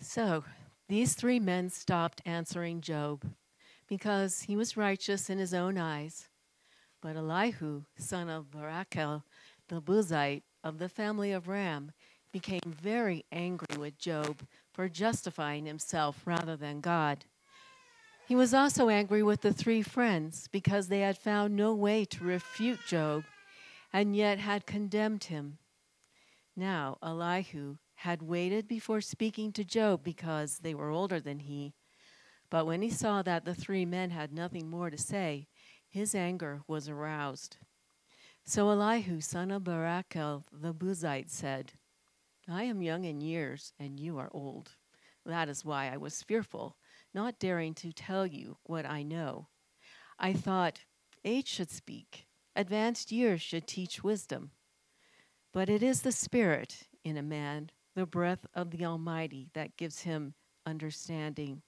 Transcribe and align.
So 0.00 0.44
these 0.88 1.14
three 1.14 1.38
men 1.38 1.68
stopped 1.68 2.22
answering 2.24 2.80
Job 2.80 3.22
because 3.86 4.42
he 4.42 4.56
was 4.56 4.76
righteous 4.76 5.28
in 5.28 5.38
his 5.38 5.52
own 5.52 5.76
eyes. 5.76 6.28
But 7.02 7.16
Elihu, 7.16 7.82
son 7.98 8.28
of 8.28 8.50
Barakel, 8.50 9.22
the 9.68 9.80
Buzite 9.80 10.42
of 10.64 10.78
the 10.78 10.88
family 10.88 11.32
of 11.32 11.48
Ram, 11.48 11.92
became 12.32 12.60
very 12.66 13.24
angry 13.30 13.76
with 13.76 13.98
Job 13.98 14.42
for 14.72 14.88
justifying 14.88 15.66
himself 15.66 16.22
rather 16.24 16.56
than 16.56 16.80
God. 16.80 17.24
He 18.26 18.36
was 18.36 18.54
also 18.54 18.88
angry 18.88 19.22
with 19.22 19.40
the 19.40 19.52
three 19.52 19.82
friends 19.82 20.48
because 20.52 20.88
they 20.88 21.00
had 21.00 21.18
found 21.18 21.56
no 21.56 21.74
way 21.74 22.04
to 22.06 22.24
refute 22.24 22.80
Job 22.86 23.24
and 23.92 24.14
yet 24.14 24.38
had 24.38 24.66
condemned 24.66 25.24
him. 25.24 25.58
Now, 26.56 26.98
Elihu 27.02 27.76
had 28.00 28.22
waited 28.22 28.66
before 28.66 29.02
speaking 29.02 29.52
to 29.52 29.62
Job 29.62 30.02
because 30.02 30.60
they 30.60 30.72
were 30.72 30.88
older 30.88 31.20
than 31.20 31.40
he. 31.40 31.74
But 32.48 32.64
when 32.64 32.80
he 32.80 32.88
saw 32.88 33.20
that 33.20 33.44
the 33.44 33.54
three 33.54 33.84
men 33.84 34.08
had 34.08 34.32
nothing 34.32 34.70
more 34.70 34.88
to 34.88 34.96
say, 34.96 35.48
his 35.86 36.14
anger 36.14 36.62
was 36.66 36.88
aroused. 36.88 37.58
So 38.42 38.70
Elihu, 38.70 39.20
son 39.20 39.50
of 39.50 39.64
Barakel 39.64 40.44
the 40.50 40.72
Buzite, 40.72 41.28
said, 41.28 41.72
I 42.48 42.62
am 42.62 42.80
young 42.80 43.04
in 43.04 43.20
years, 43.20 43.74
and 43.78 44.00
you 44.00 44.16
are 44.16 44.30
old. 44.32 44.76
That 45.26 45.50
is 45.50 45.62
why 45.62 45.92
I 45.92 45.98
was 45.98 46.22
fearful, 46.22 46.78
not 47.12 47.38
daring 47.38 47.74
to 47.74 47.92
tell 47.92 48.26
you 48.26 48.56
what 48.62 48.86
I 48.86 49.02
know. 49.02 49.48
I 50.18 50.32
thought, 50.32 50.80
age 51.22 51.48
should 51.48 51.70
speak, 51.70 52.24
advanced 52.56 53.12
years 53.12 53.42
should 53.42 53.66
teach 53.66 54.02
wisdom. 54.02 54.52
But 55.52 55.68
it 55.68 55.82
is 55.82 56.00
the 56.00 56.12
Spirit 56.12 56.84
in 57.04 57.18
a 57.18 57.22
man 57.22 57.70
the 58.00 58.06
breath 58.06 58.46
of 58.54 58.70
the 58.70 58.82
Almighty 58.82 59.50
that 59.52 59.76
gives 59.76 60.00
him 60.00 60.32
understanding. 60.64 61.60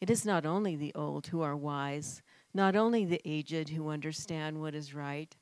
It 0.00 0.10
is 0.10 0.26
not 0.26 0.44
only 0.44 0.74
the 0.74 0.92
old 0.96 1.28
who 1.28 1.42
are 1.42 1.56
wise, 1.56 2.22
not 2.52 2.74
only 2.74 3.04
the 3.04 3.20
aged 3.24 3.68
who 3.68 3.88
understand 3.88 4.60
what 4.60 4.74
is 4.74 4.96
right. 4.96 5.32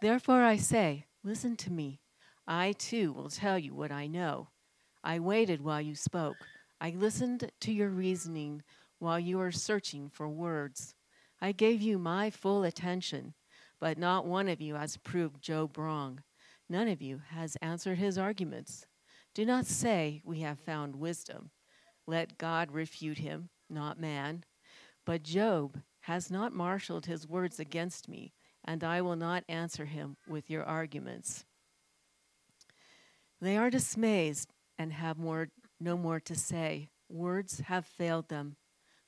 Therefore 0.00 0.42
I 0.42 0.56
say, 0.56 1.04
Listen 1.22 1.56
to 1.56 1.70
me. 1.70 2.00
I 2.48 2.72
too 2.72 3.12
will 3.12 3.28
tell 3.28 3.58
you 3.58 3.74
what 3.74 3.92
I 3.92 4.06
know. 4.06 4.48
I 5.02 5.18
waited 5.18 5.60
while 5.60 5.82
you 5.82 5.94
spoke. 5.94 6.38
I 6.80 6.94
listened 6.96 7.50
to 7.60 7.70
your 7.70 7.90
reasoning 7.90 8.62
while 8.98 9.20
you 9.20 9.36
were 9.36 9.52
searching 9.52 10.08
for 10.08 10.26
words. 10.26 10.94
I 11.42 11.52
gave 11.52 11.82
you 11.82 11.98
my 11.98 12.30
full 12.30 12.64
attention, 12.64 13.34
but 13.78 13.98
not 13.98 14.24
one 14.24 14.48
of 14.48 14.62
you 14.62 14.76
has 14.76 14.96
proved 14.96 15.42
Job 15.42 15.76
wrong. 15.76 16.22
None 16.66 16.88
of 16.88 17.02
you 17.02 17.20
has 17.28 17.56
answered 17.56 17.98
his 17.98 18.16
arguments. 18.16 18.86
Do 19.34 19.44
not 19.44 19.66
say, 19.66 20.22
We 20.24 20.40
have 20.40 20.60
found 20.60 20.96
wisdom. 20.96 21.50
Let 22.06 22.38
God 22.38 22.70
refute 22.70 23.18
him, 23.18 23.48
not 23.68 23.98
man. 23.98 24.44
But 25.04 25.24
Job 25.24 25.82
has 26.02 26.30
not 26.30 26.52
marshaled 26.52 27.06
his 27.06 27.26
words 27.26 27.58
against 27.58 28.08
me, 28.08 28.32
and 28.64 28.84
I 28.84 29.00
will 29.00 29.16
not 29.16 29.44
answer 29.48 29.86
him 29.86 30.16
with 30.28 30.48
your 30.48 30.62
arguments. 30.62 31.44
They 33.40 33.56
are 33.56 33.70
dismayed 33.70 34.36
and 34.78 34.92
have 34.92 35.18
more, 35.18 35.48
no 35.80 35.96
more 35.96 36.20
to 36.20 36.34
say. 36.34 36.90
Words 37.08 37.60
have 37.66 37.84
failed 37.84 38.28
them. 38.28 38.56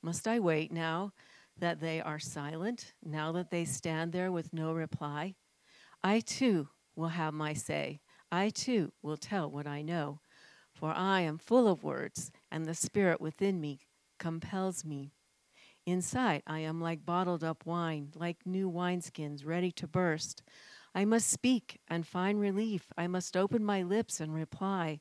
Must 0.03 0.27
I 0.27 0.41
wait 0.41 0.73
now 0.73 1.13
that 1.57 1.81
they 1.81 2.01
are 2.01 2.19
silent, 2.19 2.95
now 3.03 3.33
that 3.33 3.51
they 3.51 3.65
stand 3.65 4.13
there 4.13 4.33
with 4.33 4.53
no 4.53 4.73
reply? 4.73 5.37
I 6.03 6.21
too 6.21 6.69
will 6.97 7.09
have 7.09 7.33
my 7.33 7.53
say. 7.53 8.01
I 8.31 8.51
too 8.51 8.93
will 9.03 9.17
tell 9.17 9.51
what 9.51 9.67
I 9.67 9.83
know, 9.83 10.21
for 10.73 10.93
I 10.93 11.21
am 11.21 11.39
full 11.39 11.69
of 11.69 11.85
words, 11.85 12.31
and 12.51 12.67
the 12.67 12.75
Spirit 12.75 13.21
within 13.21 13.61
me 13.61 13.81
compels 14.19 14.85
me. 14.85 15.13
Inside, 15.87 16.43
I 16.47 16.59
am 16.61 16.81
like 16.81 17.07
bottled 17.07 17.45
up 17.45 17.65
wine, 17.65 18.11
like 18.17 18.45
new 18.45 18.71
wineskins 18.71 19.47
ready 19.47 19.71
to 19.73 19.87
burst. 19.87 20.43
I 20.95 21.05
must 21.05 21.31
speak 21.31 21.81
and 21.89 22.07
find 22.07 22.41
relief. 22.41 22.93
I 22.97 23.07
must 23.07 23.37
open 23.37 23.65
my 23.65 23.83
lips 23.83 24.19
and 24.19 24.35
reply. 24.35 25.01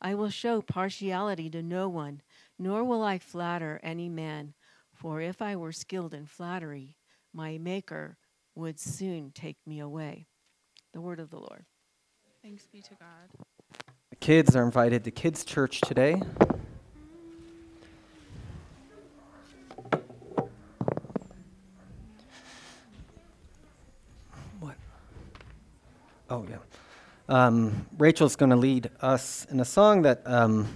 I 0.00 0.14
will 0.14 0.30
show 0.30 0.62
partiality 0.62 1.50
to 1.50 1.62
no 1.62 1.88
one, 1.88 2.22
nor 2.58 2.84
will 2.84 3.02
I 3.02 3.18
flatter 3.18 3.80
any 3.82 4.08
man. 4.08 4.54
For 4.92 5.20
if 5.20 5.42
I 5.42 5.56
were 5.56 5.72
skilled 5.72 6.14
in 6.14 6.26
flattery, 6.26 6.96
my 7.32 7.58
Maker 7.58 8.18
would 8.54 8.78
soon 8.78 9.32
take 9.32 9.58
me 9.66 9.80
away. 9.80 10.26
The 10.92 11.00
word 11.00 11.18
of 11.18 11.30
the 11.30 11.38
Lord. 11.38 11.64
Thanks 12.42 12.66
be 12.72 12.82
to 12.82 12.94
God. 12.96 13.46
The 14.10 14.16
kids 14.16 14.56
are 14.56 14.64
invited 14.64 15.04
to 15.04 15.12
kids' 15.12 15.44
church 15.44 15.80
today. 15.80 16.20
What? 24.58 24.74
Oh, 26.28 26.44
yeah. 26.50 26.56
Um, 27.28 27.86
Rachel's 27.96 28.34
going 28.34 28.50
to 28.50 28.56
lead 28.56 28.90
us 29.00 29.46
in 29.48 29.60
a 29.60 29.64
song 29.64 30.02
that 30.02 30.22
um, 30.26 30.66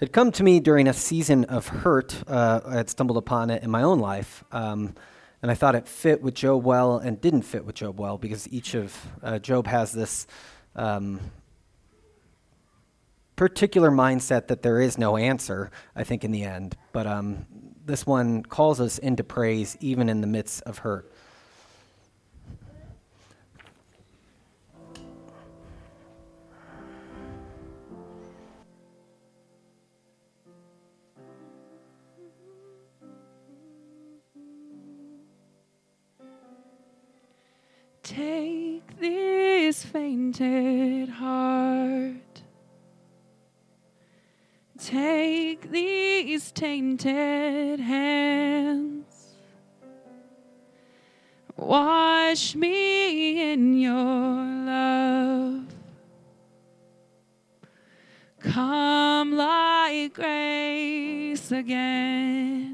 had 0.00 0.12
come 0.12 0.32
to 0.32 0.42
me 0.42 0.58
during 0.58 0.88
a 0.88 0.92
season 0.92 1.44
of 1.44 1.68
hurt. 1.68 2.24
Uh, 2.26 2.60
I 2.66 2.74
had 2.74 2.90
stumbled 2.90 3.18
upon 3.18 3.50
it 3.50 3.62
in 3.62 3.70
my 3.70 3.84
own 3.84 4.00
life. 4.00 4.42
Um, 4.50 4.96
and 5.42 5.50
I 5.50 5.54
thought 5.54 5.74
it 5.74 5.88
fit 5.88 6.22
with 6.22 6.34
Job 6.34 6.64
well 6.64 6.98
and 6.98 7.20
didn't 7.20 7.42
fit 7.42 7.64
with 7.64 7.76
Job 7.76 7.98
well 7.98 8.18
because 8.18 8.48
each 8.52 8.74
of 8.74 8.96
uh, 9.22 9.38
Job 9.38 9.66
has 9.66 9.92
this 9.92 10.26
um, 10.76 11.20
particular 13.36 13.90
mindset 13.90 14.48
that 14.48 14.62
there 14.62 14.80
is 14.80 14.98
no 14.98 15.16
answer, 15.16 15.70
I 15.96 16.04
think, 16.04 16.24
in 16.24 16.30
the 16.30 16.44
end. 16.44 16.76
But 16.92 17.06
um, 17.06 17.46
this 17.86 18.04
one 18.04 18.42
calls 18.42 18.80
us 18.80 18.98
into 18.98 19.24
praise 19.24 19.76
even 19.80 20.08
in 20.08 20.20
the 20.20 20.26
midst 20.26 20.62
of 20.62 20.78
hurt. 20.78 21.10
Heart. 41.10 42.42
Take 44.78 45.70
these 45.70 46.50
tainted 46.52 47.80
hands. 47.80 49.34
Wash 51.56 52.54
me 52.54 53.52
in 53.52 53.78
your 53.78 53.92
love. 53.94 55.66
Come 58.40 59.36
like 59.36 60.14
grace 60.14 61.52
again. 61.52 62.69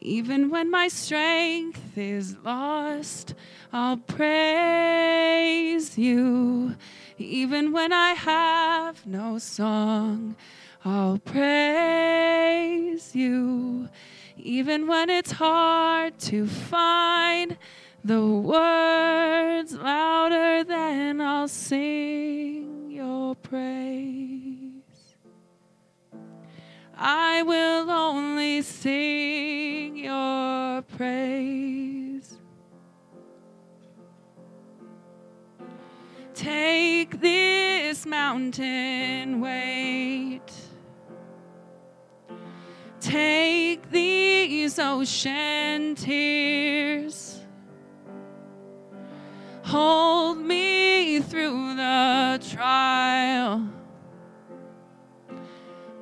Even 0.00 0.50
when 0.50 0.70
my 0.70 0.88
strength 0.88 1.96
is 1.96 2.36
lost, 2.44 3.34
I'll 3.72 3.96
praise 3.98 5.96
you. 5.98 6.76
Even 7.18 7.72
when 7.72 7.92
I 7.92 8.12
have 8.12 9.06
no 9.06 9.38
song, 9.38 10.36
I'll 10.84 11.18
praise 11.18 13.14
you. 13.14 13.88
Even 14.38 14.86
when 14.86 15.10
it's 15.10 15.32
hard 15.32 16.18
to 16.20 16.46
find 16.46 17.58
the 18.02 18.24
words 18.26 19.74
louder 19.74 20.64
than 20.64 21.20
I'll 21.20 21.48
sing 21.48 22.90
your 22.90 23.34
praise. 23.34 24.39
I 27.02 27.42
will 27.44 27.90
only 27.90 28.60
sing 28.60 29.96
your 29.96 30.82
praise. 30.82 32.36
Take 36.34 37.18
this 37.22 38.04
mountain 38.04 39.40
weight. 39.40 40.52
Take 43.00 43.90
these 43.90 44.78
ocean 44.78 45.94
tears. 45.94 47.40
Hold 49.62 50.36
me 50.36 51.20
through 51.20 51.76
the 51.76 52.46
trial. 52.50 53.79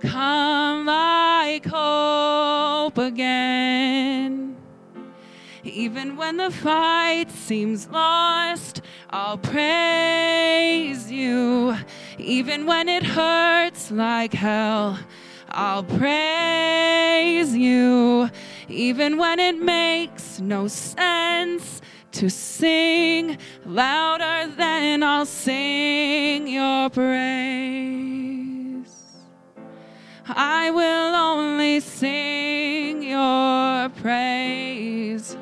Come 0.01 0.87
like 0.87 1.67
hope 1.67 2.99
again. 2.99 4.57
Even 5.65 6.17
when 6.17 6.37
the 6.37 6.51
fight 6.51 7.31
seems 7.31 7.89
lost, 7.89 8.81
I'll 9.11 9.39
praise 9.39 11.11
you. 11.11 11.77
even 12.19 12.67
when 12.67 12.89
it 12.89 13.03
hurts 13.03 13.91
like 13.91 14.33
hell. 14.33 14.99
I'll 15.51 15.83
praise 15.83 17.57
you, 17.57 18.29
even 18.69 19.17
when 19.17 19.39
it 19.39 19.59
makes 19.59 20.39
no 20.41 20.69
sense 20.69 21.81
to 22.13 22.29
sing 22.29 23.39
louder 23.65 24.53
than 24.57 25.03
I'll 25.03 25.27
sing 25.27 26.49
your 26.49 26.91
praise. 26.91 28.28
I 30.31 30.71
will 30.71 31.15
only 31.15 31.81
sing 31.81 33.03
your 33.03 33.89
praise. 33.89 35.37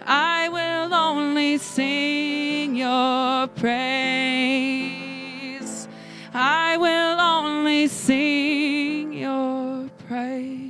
I 0.00 0.48
will 0.48 0.94
only 0.94 1.58
sing 1.58 2.76
your 2.76 3.46
praise. 3.48 3.76
I 6.32 6.78
will 6.78 7.20
only 7.20 7.88
sing 7.88 9.12
your 9.12 9.90
praise. 10.08 10.61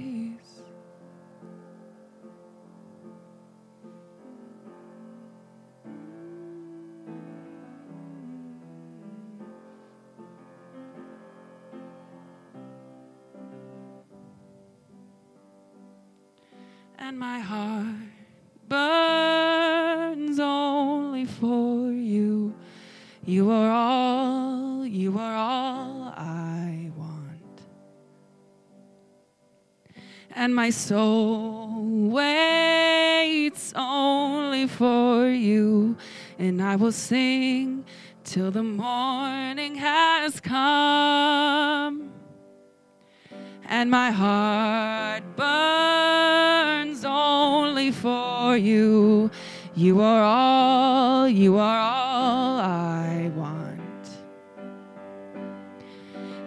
And 17.13 17.19
my 17.19 17.41
heart 17.41 18.09
burns 18.71 20.41
only 20.41 21.27
for 21.27 21.93
you. 21.93 22.55
You 23.27 23.51
are 23.51 23.71
all, 23.71 24.87
you 24.87 25.19
are 25.19 25.35
all 25.35 26.15
I 26.17 26.91
want. 26.97 27.61
And 30.31 30.55
my 30.55 30.71
soul 30.71 31.85
waits 32.09 33.75
only 33.77 34.67
for 34.67 35.29
you. 35.29 35.99
And 36.39 36.63
I 36.63 36.77
will 36.77 36.93
sing 36.93 37.85
till 38.25 38.51
the 38.51 38.63
morning 38.63 39.75
has 39.75 40.41
come. 40.41 42.11
And 43.75 43.91
my 43.91 44.11
heart 44.11 45.25
burns 45.35 47.07
only 47.07 47.91
for 47.91 48.55
you. 48.55 49.31
You 49.75 50.03
are 50.03 50.23
all, 50.23 51.27
you 51.27 51.57
are 51.57 51.81
all 51.81 52.61
I 52.61 53.33
want. 53.35 53.81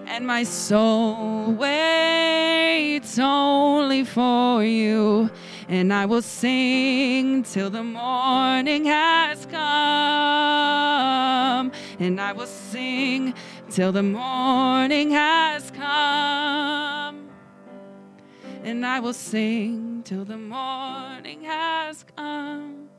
And 0.05 0.27
my 0.27 0.43
soul 0.43 1.51
waits 1.53 3.17
only 3.17 4.03
for 4.03 4.63
you. 4.63 5.31
And 5.67 5.91
I 5.91 6.05
will 6.05 6.21
sing 6.21 7.41
till 7.41 7.71
the 7.71 7.81
morning 7.81 8.85
has 8.85 9.47
come. 9.47 9.61
And 11.99 12.21
I 12.21 12.33
will 12.33 12.45
sing 12.45 13.33
till 13.71 13.91
the 13.91 14.03
morning 14.03 15.09
has 15.09 15.71
come. 15.71 16.84
And 18.65 18.83
I 18.83 18.99
will 18.99 19.13
sing 19.13 20.01
till 20.03 20.25
the 20.25 20.39
morning 20.39 21.43
has 21.43 22.03
come. 22.15 22.89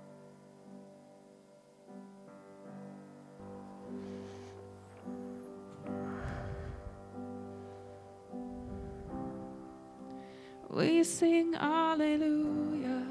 We 10.70 11.02
sing 11.02 11.56
Alleluia. 11.56 13.04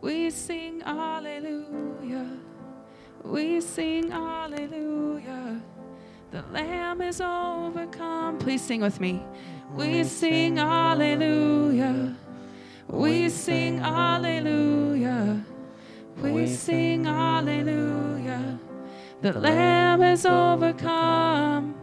We 0.00 0.30
sing 0.30 0.82
Alleluia. 0.82 2.26
We 3.22 3.60
sing 3.60 4.10
Alleluia. 4.10 5.62
The 6.32 6.42
Lamb 6.50 7.02
is 7.02 7.20
overcome. 7.20 8.38
Please 8.38 8.62
sing 8.62 8.80
with 8.80 8.98
me. 8.98 9.22
We 9.74 10.04
sing 10.04 10.58
Alleluia. 10.58 12.14
We 12.88 13.30
sing 13.30 13.80
Alleluia. 13.80 15.42
We 16.20 16.46
sing 16.46 17.06
Alleluia. 17.06 18.58
The 19.22 19.32
Lamb 19.32 20.02
is 20.02 20.26
overcome. 20.26 21.74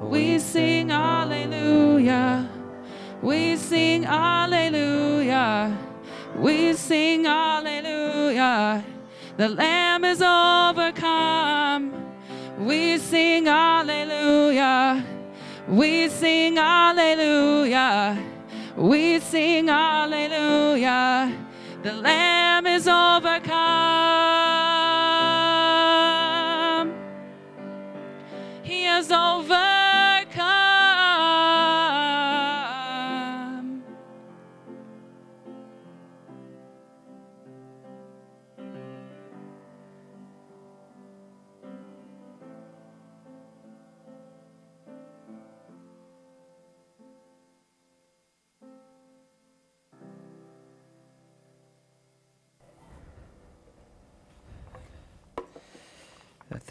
We 0.00 0.40
sing 0.40 0.90
Alleluia. 0.90 2.50
We 3.22 3.56
sing 3.56 4.04
Alleluia. 4.04 5.78
We 6.36 6.72
sing 6.72 7.26
Alleluia. 7.26 8.84
The 9.36 9.48
Lamb 9.48 10.04
is 10.04 10.20
overcome. 10.20 11.92
We 12.58 12.98
sing 12.98 13.46
Alleluia. 13.46 15.11
We 15.72 16.10
sing 16.10 16.58
Alleluia. 16.58 18.22
We 18.76 19.18
sing 19.20 19.70
Alleluia. 19.70 21.34
The 21.82 21.94
Lamb 21.94 22.66
is 22.66 22.86
overcome. 22.86 23.56
He 28.62 28.82
has 28.82 29.10
overcome. 29.10 29.71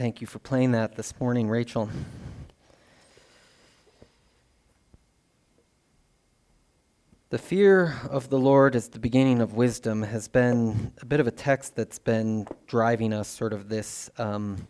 Thank 0.01 0.19
you 0.19 0.25
for 0.25 0.39
playing 0.39 0.71
that 0.71 0.95
this 0.95 1.13
morning, 1.19 1.47
Rachel. 1.47 1.87
The 7.29 7.37
fear 7.37 7.99
of 8.09 8.31
the 8.31 8.39
Lord 8.39 8.73
is 8.73 8.87
the 8.87 8.97
beginning 8.97 9.41
of 9.41 9.53
wisdom 9.53 10.01
has 10.01 10.27
been 10.27 10.91
a 11.03 11.05
bit 11.05 11.19
of 11.19 11.27
a 11.27 11.31
text 11.31 11.75
that's 11.75 11.99
been 11.99 12.47
driving 12.65 13.13
us 13.13 13.27
sort 13.27 13.53
of 13.53 13.69
this 13.69 14.09
um, 14.17 14.67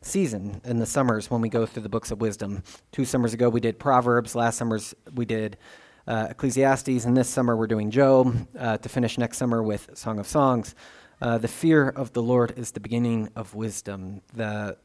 season 0.00 0.62
in 0.64 0.78
the 0.78 0.86
summers 0.86 1.30
when 1.30 1.42
we 1.42 1.50
go 1.50 1.66
through 1.66 1.82
the 1.82 1.90
books 1.90 2.10
of 2.10 2.22
wisdom. 2.22 2.62
Two 2.90 3.04
summers 3.04 3.34
ago 3.34 3.50
we 3.50 3.60
did 3.60 3.78
Proverbs, 3.78 4.34
last 4.34 4.56
summers 4.56 4.94
we 5.14 5.26
did 5.26 5.58
uh, 6.06 6.28
Ecclesiastes, 6.30 7.04
and 7.04 7.14
this 7.14 7.28
summer 7.28 7.54
we're 7.54 7.66
doing 7.66 7.90
Job 7.90 8.34
uh, 8.58 8.78
to 8.78 8.88
finish 8.88 9.18
next 9.18 9.36
summer 9.36 9.62
with 9.62 9.90
Song 9.92 10.18
of 10.18 10.26
Songs. 10.26 10.74
Uh, 11.20 11.38
the 11.38 11.48
fear 11.48 11.88
of 11.88 12.12
the 12.12 12.22
Lord 12.22 12.54
is 12.56 12.72
the 12.72 12.80
beginning 12.80 13.28
of 13.36 13.54
wisdom. 13.54 14.20
The, 14.34 14.76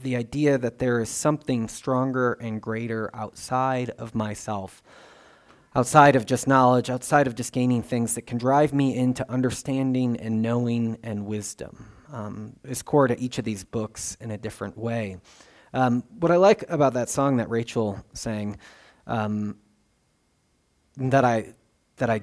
the 0.00 0.16
idea 0.16 0.56
that 0.58 0.78
there 0.78 1.00
is 1.00 1.08
something 1.08 1.68
stronger 1.68 2.34
and 2.34 2.62
greater 2.62 3.10
outside 3.14 3.90
of 3.90 4.14
myself, 4.14 4.82
outside 5.74 6.14
of 6.14 6.24
just 6.24 6.46
knowledge, 6.46 6.88
outside 6.88 7.26
of 7.26 7.34
just 7.34 7.52
gaining 7.52 7.82
things 7.82 8.14
that 8.14 8.22
can 8.22 8.38
drive 8.38 8.72
me 8.72 8.96
into 8.96 9.28
understanding 9.30 10.16
and 10.18 10.40
knowing 10.40 10.98
and 11.02 11.26
wisdom, 11.26 11.88
um, 12.12 12.54
is 12.64 12.82
core 12.82 13.08
to 13.08 13.18
each 13.20 13.38
of 13.38 13.44
these 13.44 13.64
books 13.64 14.16
in 14.20 14.30
a 14.30 14.38
different 14.38 14.78
way. 14.78 15.18
Um, 15.74 16.04
what 16.20 16.30
I 16.30 16.36
like 16.36 16.64
about 16.68 16.94
that 16.94 17.08
song 17.08 17.38
that 17.38 17.48
Rachel 17.48 18.04
sang, 18.12 18.58
um, 19.06 19.56
that 20.96 21.24
I 21.24 21.54
that 21.96 22.10
I 22.10 22.22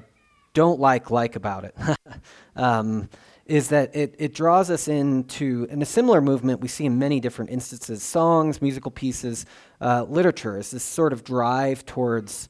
don't 0.54 0.80
like 0.80 1.10
like 1.10 1.36
about 1.36 1.66
it, 1.66 1.76
um, 2.56 3.10
is 3.50 3.70
that 3.70 3.96
it, 3.96 4.16
it 4.20 4.34
draws 4.34 4.70
us 4.70 4.88
into, 4.88 5.68
in 5.72 5.82
a 5.82 5.86
similar 5.86 6.22
movement 6.22 6.62
we 6.62 6.68
see 6.68 6.86
in 6.86 7.00
many 7.00 7.20
different 7.20 7.50
instances, 7.50 8.04
songs, 8.04 8.62
musical 8.62 8.92
pieces, 8.92 9.46
uh, 9.82 10.04
literature, 10.08 10.58
is 10.58 10.70
this 10.70 10.84
sort 10.84 11.14
of 11.14 11.24
drive 11.24 11.84
towards 11.86 12.48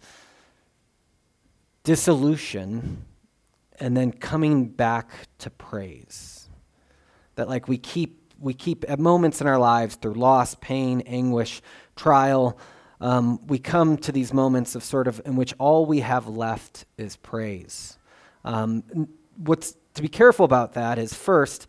dissolution 1.83 3.05
and 3.79 3.95
then 3.95 4.11
coming 4.11 4.67
back 4.67 5.09
to 5.37 5.49
praise. 5.49 6.49
That 7.35 7.47
like 7.47 7.69
we 7.69 7.77
keep 7.77 8.33
we 8.37 8.53
keep 8.53 8.85
at 8.89 8.99
moments 8.99 9.41
in 9.41 9.47
our 9.47 9.57
lives 9.57 9.95
through 9.95 10.13
loss, 10.13 10.55
pain, 10.55 11.01
anguish, 11.05 11.61
trial, 11.95 12.57
um, 13.01 13.45
we 13.47 13.59
come 13.59 13.97
to 13.97 14.11
these 14.11 14.33
moments 14.33 14.75
of 14.75 14.83
sort 14.83 15.07
of 15.07 15.21
in 15.25 15.35
which 15.35 15.53
all 15.59 15.85
we 15.85 16.01
have 16.01 16.27
left 16.27 16.85
is 16.97 17.15
praise. 17.15 17.97
Um, 18.43 18.83
what's 19.37 19.75
to 19.99 20.03
be 20.03 20.07
careful 20.07 20.45
about 20.45 20.75
that 20.75 20.97
is 20.97 21.13
first, 21.13 21.67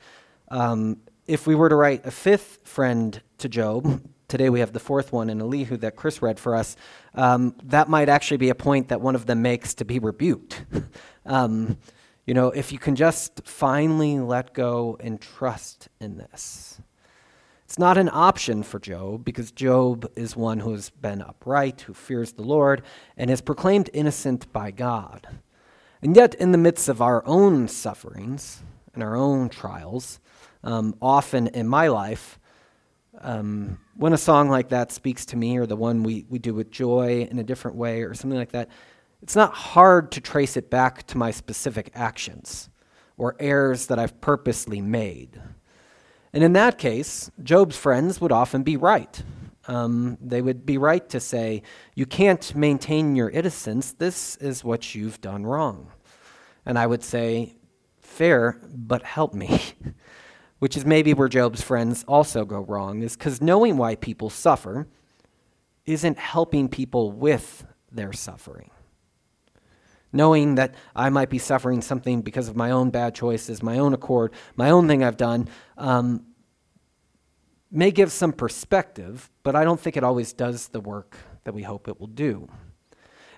um, 0.52 0.98
if 1.26 1.48
we 1.48 1.56
were 1.56 1.68
to 1.68 1.74
write 1.74 2.06
a 2.06 2.12
fifth 2.12 2.60
friend 2.62 3.20
to 3.38 3.48
Job, 3.48 4.00
today 4.28 4.48
we 4.48 4.60
have 4.60 4.72
the 4.72 4.78
fourth 4.78 5.12
one 5.12 5.28
in 5.28 5.40
Elihu 5.40 5.76
that 5.78 5.96
Chris 5.96 6.22
read 6.22 6.38
for 6.38 6.54
us, 6.54 6.76
um, 7.16 7.56
that 7.64 7.88
might 7.88 8.08
actually 8.08 8.36
be 8.36 8.48
a 8.48 8.54
point 8.54 8.86
that 8.86 9.00
one 9.00 9.16
of 9.16 9.26
them 9.26 9.42
makes 9.42 9.74
to 9.74 9.84
be 9.84 9.98
rebuked. 9.98 10.64
um, 11.26 11.76
you 12.24 12.32
know, 12.32 12.52
if 12.52 12.70
you 12.70 12.78
can 12.78 12.94
just 12.94 13.40
finally 13.44 14.20
let 14.20 14.54
go 14.54 14.96
and 15.00 15.20
trust 15.20 15.88
in 15.98 16.16
this. 16.16 16.80
It's 17.64 17.80
not 17.80 17.98
an 17.98 18.10
option 18.12 18.62
for 18.62 18.78
Job 18.78 19.24
because 19.24 19.50
Job 19.50 20.08
is 20.14 20.36
one 20.36 20.60
who 20.60 20.70
has 20.70 20.90
been 20.90 21.20
upright, 21.20 21.80
who 21.80 21.94
fears 21.94 22.34
the 22.34 22.42
Lord, 22.42 22.82
and 23.16 23.28
is 23.28 23.40
proclaimed 23.40 23.90
innocent 23.92 24.52
by 24.52 24.70
God. 24.70 25.26
And 26.02 26.16
yet, 26.16 26.34
in 26.34 26.52
the 26.52 26.58
midst 26.58 26.88
of 26.88 27.02
our 27.02 27.22
own 27.26 27.68
sufferings 27.68 28.62
and 28.94 29.02
our 29.02 29.16
own 29.16 29.48
trials, 29.48 30.18
um, 30.64 30.94
often 31.00 31.48
in 31.48 31.68
my 31.68 31.88
life, 31.88 32.38
um, 33.20 33.78
when 33.96 34.12
a 34.12 34.18
song 34.18 34.48
like 34.48 34.70
that 34.70 34.92
speaks 34.92 35.26
to 35.26 35.36
me, 35.36 35.58
or 35.58 35.66
the 35.66 35.76
one 35.76 36.02
we, 36.02 36.24
we 36.28 36.38
do 36.38 36.54
with 36.54 36.70
joy 36.70 37.28
in 37.30 37.38
a 37.38 37.44
different 37.44 37.76
way, 37.76 38.02
or 38.02 38.14
something 38.14 38.38
like 38.38 38.52
that, 38.52 38.68
it's 39.22 39.36
not 39.36 39.52
hard 39.52 40.12
to 40.12 40.20
trace 40.20 40.56
it 40.56 40.70
back 40.70 41.06
to 41.08 41.18
my 41.18 41.30
specific 41.30 41.90
actions 41.94 42.70
or 43.18 43.36
errors 43.38 43.86
that 43.86 43.98
I've 43.98 44.18
purposely 44.22 44.80
made. 44.80 45.40
And 46.32 46.42
in 46.42 46.54
that 46.54 46.78
case, 46.78 47.30
Job's 47.42 47.76
friends 47.76 48.20
would 48.20 48.32
often 48.32 48.62
be 48.62 48.78
right. 48.78 49.22
Um, 49.70 50.18
they 50.20 50.42
would 50.42 50.66
be 50.66 50.78
right 50.78 51.08
to 51.10 51.20
say, 51.20 51.62
You 51.94 52.04
can't 52.04 52.56
maintain 52.56 53.14
your 53.14 53.30
innocence. 53.30 53.92
This 53.92 54.34
is 54.36 54.64
what 54.64 54.96
you've 54.96 55.20
done 55.20 55.46
wrong. 55.46 55.92
And 56.66 56.76
I 56.76 56.88
would 56.88 57.04
say, 57.04 57.54
Fair, 58.00 58.60
but 58.74 59.04
help 59.04 59.32
me. 59.32 59.62
Which 60.58 60.76
is 60.76 60.84
maybe 60.84 61.14
where 61.14 61.28
Job's 61.28 61.62
friends 61.62 62.04
also 62.08 62.44
go 62.44 62.60
wrong, 62.62 63.02
is 63.02 63.16
because 63.16 63.40
knowing 63.40 63.76
why 63.76 63.94
people 63.94 64.28
suffer 64.28 64.88
isn't 65.86 66.18
helping 66.18 66.68
people 66.68 67.12
with 67.12 67.64
their 67.92 68.12
suffering 68.12 68.70
knowing 70.12 70.56
that 70.56 70.74
I 70.96 71.08
might 71.08 71.30
be 71.30 71.38
suffering 71.38 71.82
something 71.82 72.22
because 72.22 72.48
of 72.48 72.56
my 72.56 72.72
own 72.72 72.90
bad 72.90 73.14
choices, 73.14 73.62
my 73.62 73.78
own 73.78 73.94
accord, 73.94 74.32
my 74.56 74.68
own 74.68 74.88
thing 74.88 75.04
I've 75.04 75.16
done, 75.16 75.48
um, 75.78 76.26
may 77.70 77.90
give 77.90 78.10
some 78.10 78.32
perspective, 78.32 79.30
but 79.42 79.54
I 79.54 79.64
don't 79.64 79.80
think 79.80 79.96
it 79.96 80.04
always 80.04 80.32
does 80.32 80.68
the 80.68 80.80
work 80.80 81.16
that 81.44 81.54
we 81.54 81.62
hope 81.62 81.88
it 81.88 82.00
will 82.00 82.08
do. 82.08 82.48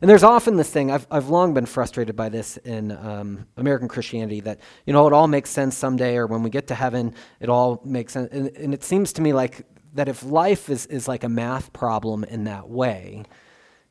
And 0.00 0.10
there's 0.10 0.24
often 0.24 0.56
this 0.56 0.70
thing, 0.70 0.90
I've, 0.90 1.06
I've 1.12 1.28
long 1.28 1.54
been 1.54 1.66
frustrated 1.66 2.16
by 2.16 2.28
this 2.28 2.56
in 2.56 2.90
um, 2.90 3.46
American 3.56 3.86
Christianity 3.86 4.40
that, 4.40 4.58
you 4.84 4.92
know, 4.92 5.06
it 5.06 5.12
all 5.12 5.28
makes 5.28 5.48
sense 5.48 5.76
someday, 5.76 6.16
or 6.16 6.26
when 6.26 6.42
we 6.42 6.50
get 6.50 6.66
to 6.68 6.74
heaven, 6.74 7.14
it 7.38 7.48
all 7.48 7.80
makes 7.84 8.14
sense. 8.14 8.28
And, 8.32 8.48
and 8.56 8.74
it 8.74 8.82
seems 8.82 9.12
to 9.12 9.22
me 9.22 9.32
like 9.32 9.64
that 9.94 10.08
if 10.08 10.24
life 10.24 10.68
is, 10.70 10.86
is 10.86 11.06
like 11.06 11.22
a 11.22 11.28
math 11.28 11.72
problem 11.72 12.24
in 12.24 12.44
that 12.44 12.68
way, 12.68 13.22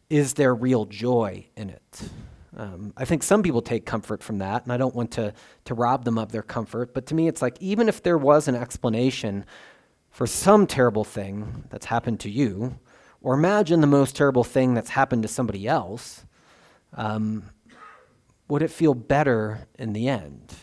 is 0.10 0.34
there 0.34 0.54
real 0.54 0.84
joy 0.86 1.46
in 1.56 1.70
it? 1.70 2.02
Um, 2.58 2.92
I 2.98 3.06
think 3.06 3.24
some 3.24 3.42
people 3.42 3.62
take 3.62 3.86
comfort 3.86 4.22
from 4.22 4.40
that, 4.40 4.64
and 4.64 4.74
I 4.74 4.78
don't 4.78 4.94
want 4.94 5.12
to, 5.12 5.34
to 5.64 5.74
rob 5.74 6.04
them 6.04 6.18
of 6.18 6.34
their 6.34 6.42
comfort. 6.42 6.94
But 6.94 7.06
to 7.06 7.16
me, 7.16 7.30
it's 7.30 7.42
like 7.42 7.56
even 7.62 7.88
if 7.88 8.04
there 8.04 8.18
was 8.18 8.50
an 8.50 8.56
explanation 8.56 9.46
for 10.12 10.28
some 10.28 10.68
terrible 10.68 11.04
thing 11.04 11.64
that's 11.70 11.88
happened 11.88 12.20
to 12.20 12.30
you, 12.30 12.78
or 13.22 13.34
imagine 13.34 13.82
the 13.82 13.88
most 13.88 14.16
terrible 14.16 14.44
thing 14.44 14.74
that's 14.74 14.92
happened 14.92 15.24
to 15.24 15.28
somebody 15.28 15.68
else, 15.68 16.26
um, 16.94 17.44
would 18.48 18.62
it 18.62 18.70
feel 18.70 18.94
better 18.94 19.68
in 19.80 19.94
the 19.94 20.10
end? 20.10 20.54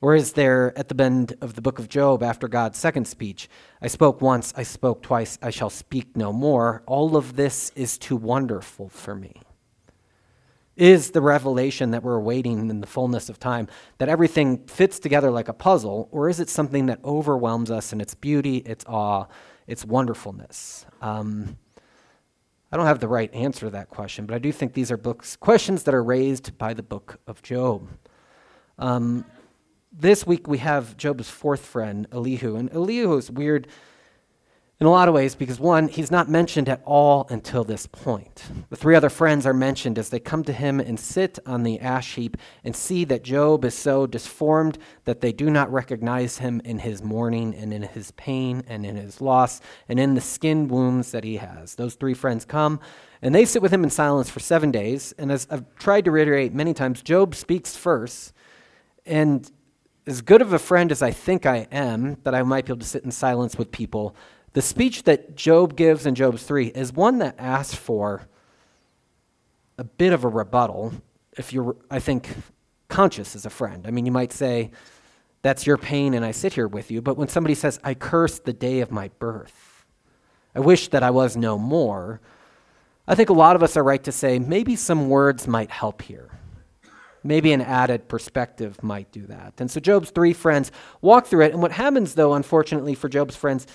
Or 0.00 0.16
is 0.16 0.32
there 0.32 0.76
at 0.76 0.88
the 0.88 1.00
end 1.00 1.34
of 1.40 1.54
the 1.54 1.62
book 1.62 1.78
of 1.78 1.88
Job, 1.88 2.22
after 2.22 2.48
God's 2.48 2.78
second 2.78 3.06
speech, 3.06 3.48
I 3.80 3.86
spoke 3.86 4.20
once, 4.20 4.52
I 4.56 4.64
spoke 4.64 5.02
twice, 5.02 5.38
I 5.42 5.50
shall 5.50 5.70
speak 5.70 6.16
no 6.16 6.32
more? 6.32 6.82
All 6.86 7.16
of 7.16 7.36
this 7.36 7.70
is 7.76 7.98
too 7.98 8.16
wonderful 8.16 8.88
for 8.88 9.14
me 9.14 9.42
is 10.76 11.10
the 11.10 11.20
revelation 11.20 11.90
that 11.90 12.02
we're 12.02 12.16
awaiting 12.16 12.70
in 12.70 12.80
the 12.80 12.86
fullness 12.86 13.28
of 13.28 13.38
time, 13.38 13.68
that 13.98 14.08
everything 14.08 14.58
fits 14.66 14.98
together 14.98 15.30
like 15.30 15.48
a 15.48 15.52
puzzle, 15.52 16.08
or 16.10 16.28
is 16.28 16.40
it 16.40 16.48
something 16.48 16.86
that 16.86 16.98
overwhelms 17.04 17.70
us 17.70 17.92
in 17.92 18.00
its 18.00 18.14
beauty, 18.14 18.58
its 18.58 18.84
awe, 18.86 19.26
its 19.66 19.84
wonderfulness? 19.84 20.86
Um, 21.00 21.58
I 22.70 22.78
don't 22.78 22.86
have 22.86 23.00
the 23.00 23.08
right 23.08 23.32
answer 23.34 23.66
to 23.66 23.70
that 23.70 23.90
question, 23.90 24.24
but 24.24 24.34
I 24.34 24.38
do 24.38 24.50
think 24.50 24.72
these 24.72 24.90
are 24.90 24.96
books, 24.96 25.36
questions 25.36 25.82
that 25.82 25.94
are 25.94 26.02
raised 26.02 26.56
by 26.56 26.72
the 26.72 26.82
book 26.82 27.20
of 27.26 27.42
Job. 27.42 27.88
Um, 28.78 29.26
this 29.92 30.26
week 30.26 30.48
we 30.48 30.56
have 30.58 30.96
Job's 30.96 31.28
fourth 31.28 31.66
friend, 31.66 32.06
Elihu, 32.10 32.56
and 32.56 32.72
Elihu 32.72 33.14
is 33.18 33.30
weird 33.30 33.68
in 34.80 34.86
a 34.86 34.90
lot 34.90 35.06
of 35.06 35.14
ways 35.14 35.36
because 35.36 35.60
one, 35.60 35.86
he's 35.86 36.10
not 36.10 36.28
mentioned 36.28 36.68
at 36.68 36.82
all 36.84 37.26
until 37.30 37.62
this 37.62 37.86
point. 37.86 38.42
The 38.68 38.76
three 38.76 38.96
other 38.96 39.10
friends 39.10 39.46
are 39.46 39.54
mentioned 39.54 39.96
as 39.96 40.08
they 40.08 40.18
come 40.18 40.42
to 40.44 40.52
him 40.52 40.80
and 40.80 40.98
sit 40.98 41.38
on 41.46 41.62
the 41.62 41.78
ash 41.78 42.16
heap 42.16 42.36
and 42.64 42.74
see 42.74 43.04
that 43.04 43.22
Job 43.22 43.64
is 43.64 43.74
so 43.74 44.08
disformed 44.08 44.78
that 45.04 45.20
they 45.20 45.30
do 45.32 45.50
not 45.50 45.72
recognize 45.72 46.38
him 46.38 46.60
in 46.64 46.80
his 46.80 47.02
mourning 47.02 47.54
and 47.54 47.72
in 47.72 47.82
his 47.82 48.10
pain 48.12 48.64
and 48.66 48.84
in 48.84 48.96
his 48.96 49.20
loss 49.20 49.60
and 49.88 50.00
in 50.00 50.14
the 50.14 50.20
skin 50.20 50.66
wounds 50.66 51.12
that 51.12 51.22
he 51.22 51.36
has. 51.36 51.76
Those 51.76 51.94
three 51.94 52.14
friends 52.14 52.44
come 52.44 52.80
and 53.22 53.32
they 53.32 53.44
sit 53.44 53.62
with 53.62 53.72
him 53.72 53.84
in 53.84 53.90
silence 53.90 54.28
for 54.28 54.40
seven 54.40 54.72
days. 54.72 55.14
And 55.16 55.30
as 55.30 55.46
I've 55.48 55.64
tried 55.76 56.06
to 56.06 56.10
reiterate 56.10 56.52
many 56.52 56.74
times, 56.74 57.02
Job 57.02 57.36
speaks 57.36 57.76
first. 57.76 58.32
And 59.06 59.48
as 60.08 60.20
good 60.20 60.42
of 60.42 60.52
a 60.52 60.58
friend 60.58 60.90
as 60.90 61.02
I 61.02 61.12
think 61.12 61.46
I 61.46 61.68
am, 61.70 62.16
that 62.24 62.34
I 62.34 62.42
might 62.42 62.66
be 62.66 62.72
able 62.72 62.80
to 62.80 62.86
sit 62.86 63.04
in 63.04 63.12
silence 63.12 63.56
with 63.56 63.70
people, 63.70 64.16
the 64.52 64.62
speech 64.62 65.04
that 65.04 65.36
Job 65.36 65.76
gives 65.76 66.06
in 66.06 66.14
Job's 66.14 66.42
3 66.42 66.68
is 66.68 66.92
one 66.92 67.18
that 67.18 67.36
asks 67.38 67.74
for 67.74 68.22
a 69.78 69.84
bit 69.84 70.12
of 70.12 70.24
a 70.24 70.28
rebuttal 70.28 70.92
if 71.38 71.52
you're, 71.52 71.76
I 71.90 71.98
think, 71.98 72.28
conscious 72.88 73.34
as 73.34 73.46
a 73.46 73.50
friend. 73.50 73.86
I 73.86 73.90
mean, 73.90 74.04
you 74.04 74.12
might 74.12 74.32
say, 74.32 74.70
That's 75.40 75.66
your 75.66 75.78
pain, 75.78 76.14
and 76.14 76.24
I 76.24 76.30
sit 76.30 76.52
here 76.52 76.68
with 76.68 76.90
you. 76.90 77.00
But 77.00 77.16
when 77.16 77.28
somebody 77.28 77.54
says, 77.54 77.80
I 77.82 77.94
curse 77.94 78.38
the 78.38 78.52
day 78.52 78.80
of 78.80 78.90
my 78.90 79.08
birth, 79.18 79.86
I 80.54 80.60
wish 80.60 80.88
that 80.88 81.02
I 81.02 81.10
was 81.10 81.36
no 81.36 81.58
more, 81.58 82.20
I 83.08 83.14
think 83.14 83.30
a 83.30 83.34
lot 83.34 83.56
of 83.56 83.62
us 83.62 83.76
are 83.76 83.82
right 83.82 84.02
to 84.04 84.12
say, 84.12 84.38
maybe 84.38 84.76
some 84.76 85.08
words 85.08 85.48
might 85.48 85.70
help 85.70 86.02
here. 86.02 86.30
Maybe 87.24 87.52
an 87.52 87.60
added 87.60 88.08
perspective 88.08 88.82
might 88.82 89.10
do 89.12 89.26
that. 89.26 89.54
And 89.58 89.70
so 89.70 89.80
Job's 89.80 90.10
three 90.10 90.32
friends 90.32 90.70
walk 91.00 91.26
through 91.26 91.46
it. 91.46 91.52
And 91.52 91.62
what 91.62 91.72
happens, 91.72 92.14
though, 92.14 92.34
unfortunately, 92.34 92.94
for 92.94 93.08
Job's 93.08 93.36
friends, 93.36 93.66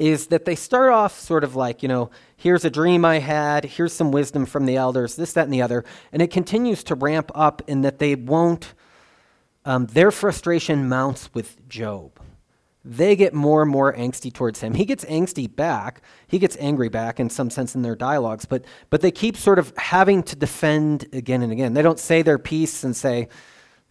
is 0.00 0.28
that 0.28 0.46
they 0.46 0.54
start 0.54 0.90
off 0.90 1.20
sort 1.20 1.44
of 1.44 1.54
like, 1.54 1.82
you 1.82 1.88
know, 1.88 2.10
here's 2.34 2.64
a 2.64 2.70
dream 2.70 3.04
I 3.04 3.18
had, 3.18 3.66
here's 3.66 3.92
some 3.92 4.10
wisdom 4.10 4.46
from 4.46 4.64
the 4.64 4.76
elders, 4.76 5.14
this, 5.14 5.34
that, 5.34 5.44
and 5.44 5.52
the 5.52 5.60
other. 5.60 5.84
And 6.10 6.22
it 6.22 6.30
continues 6.30 6.82
to 6.84 6.94
ramp 6.94 7.30
up 7.34 7.60
in 7.66 7.82
that 7.82 7.98
they 7.98 8.14
won't, 8.14 8.72
um, 9.66 9.86
their 9.86 10.10
frustration 10.10 10.88
mounts 10.88 11.28
with 11.34 11.68
Job. 11.68 12.18
They 12.82 13.14
get 13.14 13.34
more 13.34 13.60
and 13.60 13.70
more 13.70 13.92
angsty 13.92 14.32
towards 14.32 14.60
him. 14.62 14.72
He 14.72 14.86
gets 14.86 15.04
angsty 15.04 15.54
back. 15.54 16.00
He 16.26 16.38
gets 16.38 16.56
angry 16.58 16.88
back 16.88 17.20
in 17.20 17.28
some 17.28 17.50
sense 17.50 17.74
in 17.74 17.82
their 17.82 17.94
dialogues, 17.94 18.46
but, 18.46 18.64
but 18.88 19.02
they 19.02 19.10
keep 19.10 19.36
sort 19.36 19.58
of 19.58 19.76
having 19.76 20.22
to 20.22 20.34
defend 20.34 21.08
again 21.12 21.42
and 21.42 21.52
again. 21.52 21.74
They 21.74 21.82
don't 21.82 21.98
say 21.98 22.22
their 22.22 22.38
piece 22.38 22.84
and 22.84 22.96
say, 22.96 23.28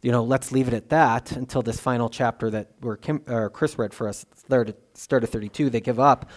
you 0.02 0.12
know, 0.12 0.24
let's 0.24 0.52
leave 0.52 0.68
it 0.68 0.74
at 0.74 0.90
that 0.90 1.32
until 1.34 1.62
this 1.62 1.80
final 1.80 2.10
chapter 2.10 2.50
that 2.50 2.72
where 2.80 2.96
Kim, 2.96 3.22
or 3.28 3.50
Chris 3.50 3.78
read 3.78 3.94
for 3.94 4.08
us, 4.08 4.26
start 4.36 4.70
at, 4.70 4.78
start 4.94 5.24
at 5.24 5.30
32. 5.30 5.70
They 5.70 5.82
give 5.82 6.00
up, 6.00 6.30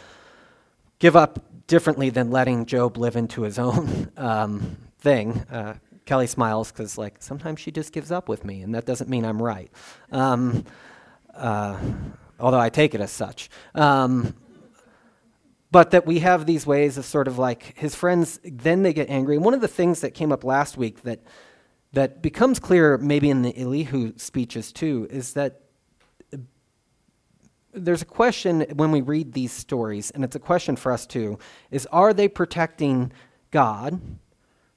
give 0.99 1.15
up 1.15 1.39
differently 1.67 2.11
than 2.11 2.31
letting 2.31 2.67
Job 2.67 2.99
live 2.99 3.17
into 3.17 3.43
his 3.43 3.59
own 3.59 4.11
um, 4.17 4.77
thing. 4.99 5.39
Uh, 5.51 5.75
Kelly 6.05 6.27
smiles 6.27 6.73
because, 6.73 6.99
like, 6.99 7.23
sometimes 7.23 7.61
she 7.61 7.71
just 7.71 7.93
gives 7.93 8.11
up 8.11 8.29
with 8.29 8.45
me, 8.45 8.63
and 8.63 8.75
that 8.75 8.85
doesn't 8.85 9.09
mean 9.09 9.25
I'm 9.25 9.41
right. 9.41 9.71
Um, 10.11 10.65
uh, 11.33 11.79
although 12.41 12.59
I 12.59 12.69
take 12.69 12.95
it 12.95 13.01
as 13.01 13.13
such. 13.13 13.49
Um, 13.75 14.35
but 15.71 15.93
that 15.93 16.05
we 16.05 16.19
have 16.19 16.45
these 16.45 16.67
ways 16.67 16.99
of 16.99 17.07
sort 17.07 17.29
of 17.29 17.39
like 17.39 17.79
his 17.79 17.95
friends, 17.95 18.39
then 18.45 18.83
they 18.83 18.93
get 18.93 19.09
angry. 19.09 19.37
And 19.37 19.45
one 19.45 19.55
of 19.55 19.63
the 19.63 19.69
things 19.69 20.01
that 20.03 20.13
came 20.13 20.31
up 20.31 20.45
last 20.45 20.77
week 20.77 21.03
that 21.05 21.21
that 21.93 22.23
becomes 22.23 22.59
clear 22.59 22.99
maybe 22.99 23.31
in 23.31 23.43
the 23.43 23.59
Elihu 23.59 24.15
speeches 24.17 24.73
too 24.73 25.07
is 25.11 25.35
that 25.35 25.61
there's 27.75 28.03
a 28.03 28.07
question 28.07 28.67
when 28.75 28.91
we 28.91 29.01
read 29.01 29.33
these 29.33 29.53
stories, 29.53 30.11
and 30.11 30.25
it's 30.25 30.37
a 30.37 30.41
question 30.41 30.77
for 30.77 30.93
us 30.93 31.07
too, 31.07 31.39
is 31.71 31.87
are 31.87 32.13
they 32.13 32.29
protecting 32.29 33.13
God 33.51 34.01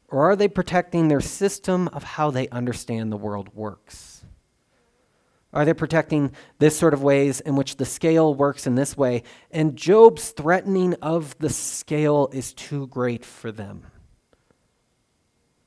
or 0.07 0.31
are 0.31 0.35
they 0.35 0.47
protecting 0.47 1.07
their 1.07 1.21
system 1.21 1.89
of 1.89 2.03
how 2.03 2.31
they 2.31 2.47
understand 2.49 3.11
the 3.11 3.17
world 3.17 3.53
works? 3.53 4.23
Are 5.51 5.65
they 5.65 5.73
protecting 5.73 6.33
this 6.59 6.77
sort 6.77 6.93
of 6.93 7.01
ways 7.01 7.39
in 7.39 7.55
which 7.55 7.77
the 7.77 7.85
scale 7.85 8.33
works 8.33 8.67
in 8.67 8.75
this 8.75 8.97
way? 8.97 9.23
And 9.51 9.75
Job's 9.75 10.31
threatening 10.31 10.95
of 10.95 11.37
the 11.39 11.49
scale 11.49 12.29
is 12.33 12.53
too 12.53 12.87
great 12.87 13.23
for 13.23 13.51
them. 13.51 13.85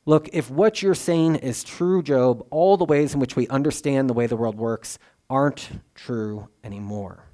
Look, 0.09 0.31
if 0.33 0.51
what 0.51 0.81
you're 0.81 0.95
saying 0.95 1.37
is 1.37 1.63
true, 1.63 2.03
Job, 2.03 2.47
all 2.51 2.79
the 2.79 2.87
ways 2.87 3.13
in 3.13 3.21
which 3.21 3.37
we 3.37 3.47
understand 3.49 4.09
the 4.09 4.15
way 4.15 4.27
the 4.27 4.37
world 4.37 4.57
works 4.57 4.99
aren't 5.29 5.69
true 5.95 6.49
anymore. 6.65 7.27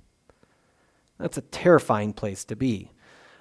That's 1.17 1.39
a 1.39 1.43
terrifying 1.43 2.13
place 2.13 2.45
to 2.47 2.57
be. 2.57 2.91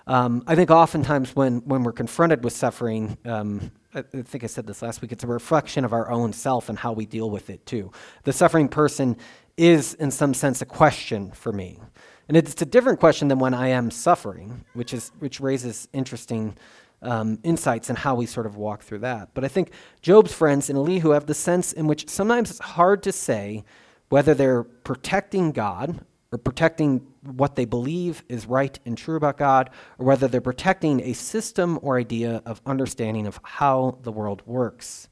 Um, 0.06 0.44
I 0.46 0.54
think 0.54 0.70
oftentimes 0.70 1.36
when, 1.36 1.62
when 1.66 1.82
we're 1.82 1.94
confronted 1.94 2.44
with 2.44 2.54
suffering, 2.54 3.18
um, 3.26 3.72
I, 3.96 4.04
I 4.14 4.22
think 4.22 4.44
I 4.44 4.48
said 4.48 4.68
this 4.68 4.84
last 4.84 5.02
week, 5.02 5.12
it's 5.12 5.24
a 5.24 5.28
reflection 5.28 5.84
of 5.84 5.94
our 5.94 6.12
own 6.12 6.32
self 6.32 6.70
and 6.70 6.78
how 6.78 6.94
we 6.94 7.08
deal 7.08 7.32
with 7.32 7.50
it 7.50 7.66
too. 7.66 7.92
The 8.26 8.34
suffering 8.34 8.70
person 8.70 9.18
is, 9.58 9.96
in 9.96 10.12
some 10.12 10.36
sense, 10.36 10.62
a 10.62 10.68
question 10.68 11.32
for 11.32 11.52
me. 11.52 11.80
And 12.28 12.38
it's 12.38 12.62
a 12.62 12.66
different 12.66 13.00
question 13.00 13.30
than 13.30 13.40
when 13.40 13.56
I 13.56 13.70
am 13.70 13.90
suffering, 13.90 14.64
which, 14.74 14.94
is, 14.94 15.12
which 15.18 15.40
raises 15.40 15.88
interesting 15.92 16.56
um, 17.04 17.40
insights 17.44 17.90
in 17.90 17.96
how 17.96 18.16
we 18.16 18.26
sort 18.26 18.46
of 18.46 18.56
walk 18.56 18.82
through 18.82 19.00
that. 19.00 19.30
But 19.34 19.44
I 19.44 19.48
think 19.48 19.72
Job's 20.02 20.34
friends 20.34 20.70
in 20.70 20.76
Elihu 20.76 21.10
have 21.12 21.26
the 21.26 21.34
sense 21.34 21.74
in 21.74 21.88
which 21.88 22.10
sometimes 22.10 22.50
it's 22.50 22.60
hard 22.60 23.04
to 23.04 23.12
say 23.12 23.64
whether 24.10 24.34
they're 24.34 24.64
protecting 24.64 25.52
God 25.52 26.04
or 26.34 26.38
protecting 26.40 27.06
what 27.22 27.56
they 27.56 27.66
believe 27.66 28.24
is 28.28 28.48
right 28.48 28.80
and 28.86 28.98
true 28.98 29.16
about 29.16 29.38
God, 29.38 29.70
or 30.00 30.08
whether 30.08 30.28
they're 30.28 30.42
protecting 30.42 31.00
a 31.02 31.14
system 31.14 31.78
or 31.84 32.00
idea 32.00 32.42
of 32.44 32.60
understanding 32.66 33.28
of 33.28 33.40
how 33.44 34.00
the 34.02 34.12
world 34.12 34.42
works. 34.48 35.08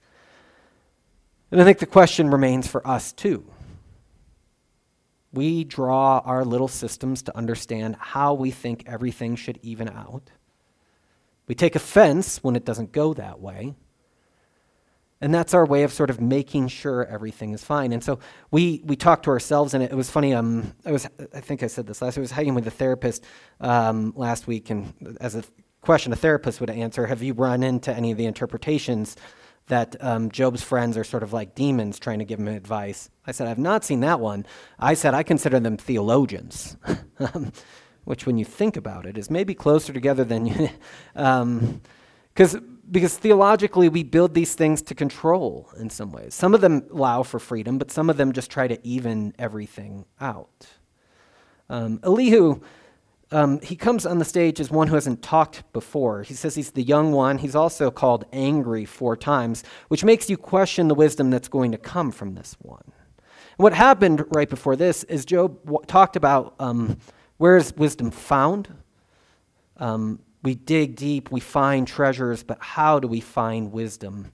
And 1.51 1.61
I 1.61 1.63
think 1.63 1.77
the 1.77 1.85
question 1.85 2.31
remains 2.31 2.67
for 2.67 2.85
us 2.87 3.13
too. 3.13 3.45
We 5.31 5.63
draw 5.63 6.23
our 6.25 6.43
little 6.43 6.67
systems 6.67 7.21
to 7.23 7.37
understand 7.37 7.97
how 7.99 8.33
we 8.33 8.49
think 8.49 8.83
everything 8.87 9.35
should 9.35 9.59
even 9.61 9.89
out. 9.89 10.31
We 11.51 11.55
take 11.55 11.75
offense 11.75 12.41
when 12.41 12.55
it 12.55 12.63
doesn't 12.63 12.93
go 12.93 13.13
that 13.15 13.41
way. 13.41 13.75
And 15.19 15.33
that's 15.33 15.53
our 15.53 15.65
way 15.65 15.83
of 15.83 15.91
sort 15.91 16.09
of 16.09 16.21
making 16.21 16.69
sure 16.69 17.05
everything 17.05 17.51
is 17.51 17.61
fine. 17.61 17.91
And 17.91 18.01
so 18.01 18.19
we, 18.51 18.81
we 18.85 18.95
talk 18.95 19.23
to 19.23 19.31
ourselves, 19.31 19.73
and 19.73 19.83
it, 19.83 19.91
it 19.91 19.95
was 19.95 20.09
funny. 20.09 20.33
Um, 20.33 20.73
I, 20.85 20.93
was, 20.93 21.09
I 21.35 21.41
think 21.41 21.61
I 21.61 21.67
said 21.67 21.87
this 21.87 22.01
last. 22.01 22.17
I 22.17 22.21
was 22.21 22.31
hanging 22.31 22.55
with 22.55 22.65
a 22.67 22.71
therapist 22.71 23.25
um, 23.59 24.13
last 24.15 24.47
week, 24.47 24.69
and 24.69 25.17
as 25.19 25.35
a 25.35 25.43
question 25.81 26.13
a 26.13 26.15
therapist 26.15 26.61
would 26.61 26.69
answer, 26.69 27.05
have 27.05 27.21
you 27.21 27.33
run 27.33 27.63
into 27.63 27.93
any 27.93 28.11
of 28.11 28.17
the 28.17 28.27
interpretations 28.27 29.17
that 29.67 30.01
um, 30.01 30.31
Job's 30.31 30.63
friends 30.63 30.95
are 30.95 31.03
sort 31.03 31.21
of 31.21 31.33
like 31.33 31.53
demons 31.53 31.99
trying 31.99 32.19
to 32.19 32.25
give 32.25 32.39
him 32.39 32.47
advice? 32.47 33.09
I 33.27 33.33
said, 33.33 33.47
I've 33.49 33.59
not 33.59 33.83
seen 33.83 33.99
that 33.99 34.21
one. 34.21 34.45
I 34.79 34.93
said, 34.93 35.13
I 35.13 35.23
consider 35.23 35.59
them 35.59 35.75
theologians. 35.75 36.77
Which, 38.11 38.25
when 38.25 38.37
you 38.37 38.43
think 38.43 38.75
about 38.75 39.05
it, 39.05 39.17
is 39.17 39.29
maybe 39.29 39.55
closer 39.55 39.93
together 39.93 40.25
than 40.25 40.45
you. 40.45 40.69
Um, 41.15 41.79
because 42.33 43.17
theologically 43.17 43.87
we 43.87 44.03
build 44.03 44.33
these 44.33 44.53
things 44.53 44.81
to 44.81 44.93
control 44.93 45.69
in 45.77 45.89
some 45.89 46.11
ways. 46.11 46.35
Some 46.35 46.53
of 46.53 46.59
them 46.59 46.83
allow 46.91 47.23
for 47.23 47.39
freedom, 47.39 47.77
but 47.77 47.89
some 47.89 48.09
of 48.09 48.17
them 48.17 48.33
just 48.33 48.51
try 48.51 48.67
to 48.67 48.85
even 48.85 49.33
everything 49.39 50.03
out. 50.19 50.67
Um, 51.69 52.01
Elihu, 52.03 52.59
um, 53.31 53.61
he 53.61 53.77
comes 53.77 54.05
on 54.05 54.19
the 54.19 54.25
stage 54.25 54.59
as 54.59 54.69
one 54.69 54.89
who 54.89 54.95
hasn't 54.95 55.21
talked 55.21 55.63
before. 55.71 56.23
He 56.23 56.33
says 56.33 56.55
he's 56.55 56.71
the 56.71 56.83
young 56.83 57.13
one. 57.13 57.37
He's 57.37 57.55
also 57.55 57.89
called 57.91 58.25
angry 58.33 58.83
four 58.83 59.15
times, 59.15 59.63
which 59.87 60.03
makes 60.03 60.29
you 60.29 60.35
question 60.35 60.89
the 60.89 60.95
wisdom 60.95 61.29
that's 61.29 61.47
going 61.47 61.71
to 61.71 61.77
come 61.77 62.11
from 62.11 62.35
this 62.35 62.57
one. 62.61 62.83
And 63.57 63.63
what 63.63 63.73
happened 63.73 64.25
right 64.35 64.49
before 64.49 64.75
this 64.75 65.05
is 65.05 65.23
Job 65.23 65.63
w- 65.63 65.85
talked 65.87 66.17
about 66.17 66.55
um, 66.59 66.97
where 67.41 67.57
is 67.57 67.75
wisdom 67.75 68.11
found? 68.11 68.67
Um, 69.77 70.19
we 70.43 70.53
dig 70.53 70.95
deep, 70.95 71.31
we 71.31 71.39
find 71.39 71.87
treasures, 71.87 72.43
but 72.43 72.59
how 72.61 72.99
do 72.99 73.07
we 73.07 73.19
find 73.19 73.71
wisdom? 73.71 74.31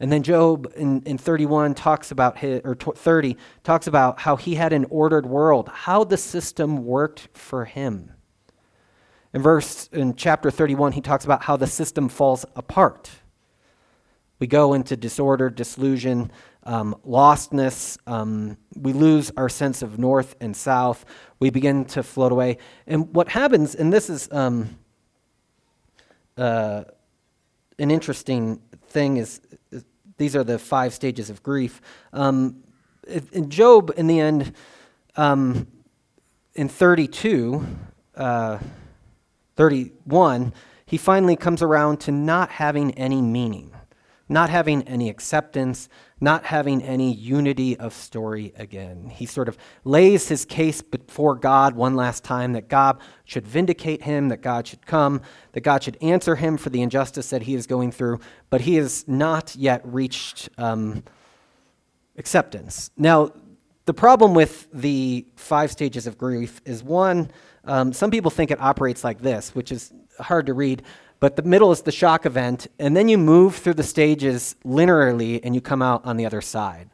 And 0.00 0.10
then 0.10 0.22
Job 0.22 0.72
in, 0.74 1.02
in 1.02 1.18
31 1.18 1.74
talks 1.74 2.10
about 2.10 2.38
his, 2.38 2.62
or 2.64 2.74
30 2.74 3.36
talks 3.64 3.86
about 3.86 4.18
how 4.20 4.36
he 4.36 4.54
had 4.54 4.72
an 4.72 4.86
ordered 4.88 5.26
world, 5.26 5.68
how 5.68 6.04
the 6.04 6.16
system 6.16 6.86
worked 6.86 7.28
for 7.34 7.66
him. 7.66 8.12
In 9.34 9.42
verse 9.42 9.90
in 9.92 10.14
chapter 10.14 10.50
31, 10.50 10.92
he 10.92 11.02
talks 11.02 11.26
about 11.26 11.42
how 11.44 11.58
the 11.58 11.66
system 11.66 12.08
falls 12.08 12.46
apart. 12.56 13.10
We 14.38 14.46
go 14.46 14.72
into 14.72 14.96
disorder, 14.96 15.50
disillusion, 15.50 16.32
um, 16.64 16.96
lostness. 17.06 17.98
Um, 18.06 18.56
we 18.76 18.92
lose 18.92 19.30
our 19.36 19.48
sense 19.48 19.82
of 19.82 19.98
north 19.98 20.34
and 20.40 20.56
south. 20.56 21.04
We 21.40 21.50
begin 21.50 21.84
to 21.86 22.02
float 22.02 22.32
away. 22.32 22.58
And 22.86 23.14
what 23.14 23.28
happens, 23.28 23.74
and 23.74 23.92
this 23.92 24.08
is 24.08 24.28
um, 24.32 24.76
uh, 26.36 26.84
an 27.78 27.90
interesting 27.90 28.60
thing 28.88 29.16
is, 29.16 29.40
is, 29.70 29.84
these 30.16 30.36
are 30.36 30.44
the 30.44 30.58
five 30.58 30.94
stages 30.94 31.30
of 31.30 31.42
grief. 31.42 31.80
Um, 32.12 32.62
in 33.32 33.50
Job, 33.50 33.92
in 33.96 34.06
the 34.06 34.20
end, 34.20 34.52
um, 35.16 35.66
in 36.54 36.68
32, 36.68 37.66
uh, 38.16 38.58
31, 39.56 40.52
he 40.86 40.96
finally 40.96 41.36
comes 41.36 41.62
around 41.62 41.98
to 42.00 42.12
not 42.12 42.50
having 42.50 42.92
any 42.92 43.20
meaning, 43.20 43.72
not 44.32 44.50
having 44.50 44.82
any 44.88 45.08
acceptance, 45.08 45.88
not 46.20 46.44
having 46.46 46.82
any 46.82 47.12
unity 47.12 47.76
of 47.76 47.92
story 47.92 48.52
again. 48.56 49.08
He 49.08 49.26
sort 49.26 49.48
of 49.48 49.58
lays 49.84 50.28
his 50.28 50.44
case 50.44 50.80
before 50.80 51.34
God 51.34 51.74
one 51.74 51.96
last 51.96 52.24
time 52.24 52.52
that 52.54 52.68
God 52.68 52.98
should 53.24 53.46
vindicate 53.46 54.02
him, 54.02 54.28
that 54.30 54.40
God 54.40 54.66
should 54.66 54.86
come, 54.86 55.20
that 55.52 55.60
God 55.60 55.82
should 55.82 55.98
answer 56.00 56.36
him 56.36 56.56
for 56.56 56.70
the 56.70 56.80
injustice 56.80 57.30
that 57.30 57.42
he 57.42 57.54
is 57.54 57.66
going 57.66 57.92
through, 57.92 58.20
but 58.50 58.62
he 58.62 58.76
has 58.76 59.06
not 59.06 59.54
yet 59.54 59.82
reached 59.84 60.48
um, 60.58 61.02
acceptance. 62.16 62.90
Now, 62.96 63.32
the 63.84 63.94
problem 63.94 64.32
with 64.32 64.68
the 64.72 65.26
five 65.34 65.72
stages 65.72 66.06
of 66.06 66.16
grief 66.16 66.60
is 66.64 66.84
one, 66.84 67.30
um, 67.64 67.92
some 67.92 68.10
people 68.10 68.30
think 68.30 68.50
it 68.50 68.60
operates 68.60 69.02
like 69.02 69.20
this, 69.20 69.54
which 69.54 69.72
is 69.72 69.92
hard 70.20 70.46
to 70.46 70.54
read. 70.54 70.82
But 71.22 71.36
the 71.36 71.42
middle 71.44 71.70
is 71.70 71.82
the 71.82 71.92
shock 71.92 72.26
event, 72.26 72.66
and 72.80 72.96
then 72.96 73.08
you 73.08 73.16
move 73.16 73.54
through 73.54 73.74
the 73.74 73.84
stages 73.84 74.56
linearly 74.64 75.38
and 75.44 75.54
you 75.54 75.60
come 75.60 75.80
out 75.80 76.04
on 76.04 76.16
the 76.16 76.26
other 76.26 76.40
side. 76.40 76.90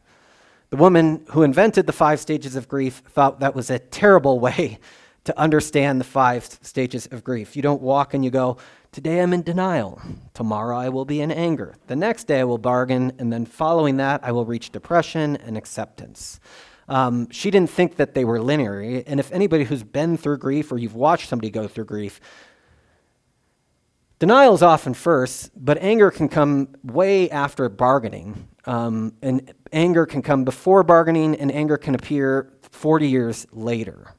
The 0.68 0.76
woman 0.76 1.24
who 1.30 1.44
invented 1.44 1.86
the 1.86 1.94
five 1.94 2.20
stages 2.20 2.54
of 2.54 2.68
grief 2.68 3.02
thought 3.08 3.40
that 3.40 3.54
was 3.54 3.70
a 3.70 3.78
terrible 3.78 4.38
way 4.46 4.80
to 5.24 5.40
understand 5.40 5.98
the 5.98 6.04
five 6.04 6.44
stages 6.44 7.06
of 7.06 7.24
grief. 7.24 7.56
You 7.56 7.62
don't 7.62 7.80
walk 7.80 8.12
and 8.12 8.22
you 8.22 8.30
go, 8.30 8.58
Today 8.92 9.22
I'm 9.22 9.32
in 9.32 9.40
denial. 9.40 9.98
Tomorrow 10.34 10.76
I 10.76 10.90
will 10.90 11.06
be 11.06 11.22
in 11.22 11.30
anger. 11.30 11.76
The 11.86 11.96
next 11.96 12.24
day 12.24 12.40
I 12.40 12.44
will 12.44 12.58
bargain. 12.58 13.12
And 13.18 13.32
then 13.32 13.46
following 13.46 13.96
that, 13.96 14.20
I 14.22 14.32
will 14.32 14.44
reach 14.44 14.72
depression 14.72 15.36
and 15.36 15.56
acceptance. 15.56 16.38
Um, 16.86 17.30
she 17.30 17.50
didn't 17.50 17.70
think 17.70 17.96
that 17.96 18.14
they 18.14 18.26
were 18.26 18.42
linear. 18.42 19.02
And 19.06 19.20
if 19.20 19.32
anybody 19.32 19.64
who's 19.64 19.82
been 19.82 20.18
through 20.18 20.38
grief 20.38 20.70
or 20.70 20.78
you've 20.78 20.94
watched 20.94 21.28
somebody 21.28 21.50
go 21.50 21.66
through 21.66 21.84
grief, 21.84 22.20
Denial 24.18 24.52
is 24.52 24.62
often 24.62 24.94
first, 24.94 25.52
but 25.54 25.78
anger 25.81 26.11
can 26.11 26.28
come 26.28 26.68
way 26.83 27.31
after 27.31 27.68
bargaining. 27.68 28.48
Um, 28.64 29.14
and 29.22 29.54
anger 29.72 30.07
can 30.07 30.22
come 30.22 30.44
before 30.44 30.83
bargaining, 30.83 31.37
and 31.37 31.52
anger 31.52 31.76
can 31.76 31.94
appear 31.94 32.52
40 32.62 33.09
years 33.09 33.46
later. 33.52 34.14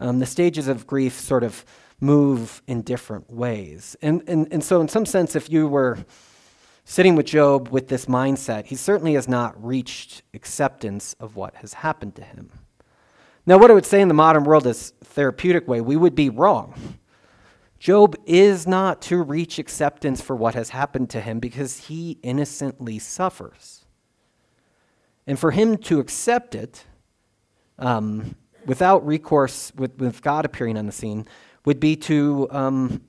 Um, 0.00 0.18
the 0.18 0.26
stages 0.26 0.66
of 0.66 0.84
grief 0.84 1.18
sort 1.18 1.44
of 1.44 1.64
move 2.00 2.60
in 2.66 2.82
different 2.82 3.30
ways. 3.30 3.94
And, 4.02 4.22
and, 4.26 4.48
and 4.50 4.64
so, 4.64 4.80
in 4.80 4.88
some 4.88 5.06
sense, 5.06 5.36
if 5.36 5.48
you 5.48 5.68
were 5.68 5.98
sitting 6.84 7.14
with 7.14 7.26
Job 7.26 7.68
with 7.68 7.86
this 7.86 8.06
mindset, 8.06 8.66
he 8.66 8.74
certainly 8.74 9.14
has 9.14 9.28
not 9.28 9.62
reached 9.64 10.22
acceptance 10.34 11.14
of 11.20 11.36
what 11.36 11.54
has 11.56 11.74
happened 11.74 12.16
to 12.16 12.24
him. 12.24 12.50
Now, 13.46 13.58
what 13.58 13.70
I 13.70 13.74
would 13.74 13.86
say 13.86 14.00
in 14.00 14.08
the 14.08 14.14
modern 14.14 14.42
world 14.42 14.66
is 14.66 14.92
therapeutic 15.04 15.68
way, 15.68 15.80
we 15.80 15.96
would 15.96 16.16
be 16.16 16.30
wrong. 16.30 16.98
Job 17.80 18.14
is 18.26 18.66
not 18.66 19.00
to 19.00 19.22
reach 19.22 19.58
acceptance 19.58 20.20
for 20.20 20.36
what 20.36 20.54
has 20.54 20.68
happened 20.68 21.08
to 21.10 21.20
him 21.20 21.40
because 21.40 21.86
he 21.86 22.18
innocently 22.22 22.98
suffers. 22.98 23.86
And 25.26 25.38
for 25.38 25.50
him 25.50 25.78
to 25.78 25.98
accept 25.98 26.54
it 26.54 26.84
um, 27.78 28.36
without 28.66 29.04
recourse, 29.06 29.72
with, 29.74 29.96
with 29.96 30.20
God 30.20 30.44
appearing 30.44 30.76
on 30.76 30.84
the 30.84 30.92
scene, 30.92 31.26
would 31.64 31.80
be 31.80 31.96
to 31.96 32.48
um, 32.50 33.02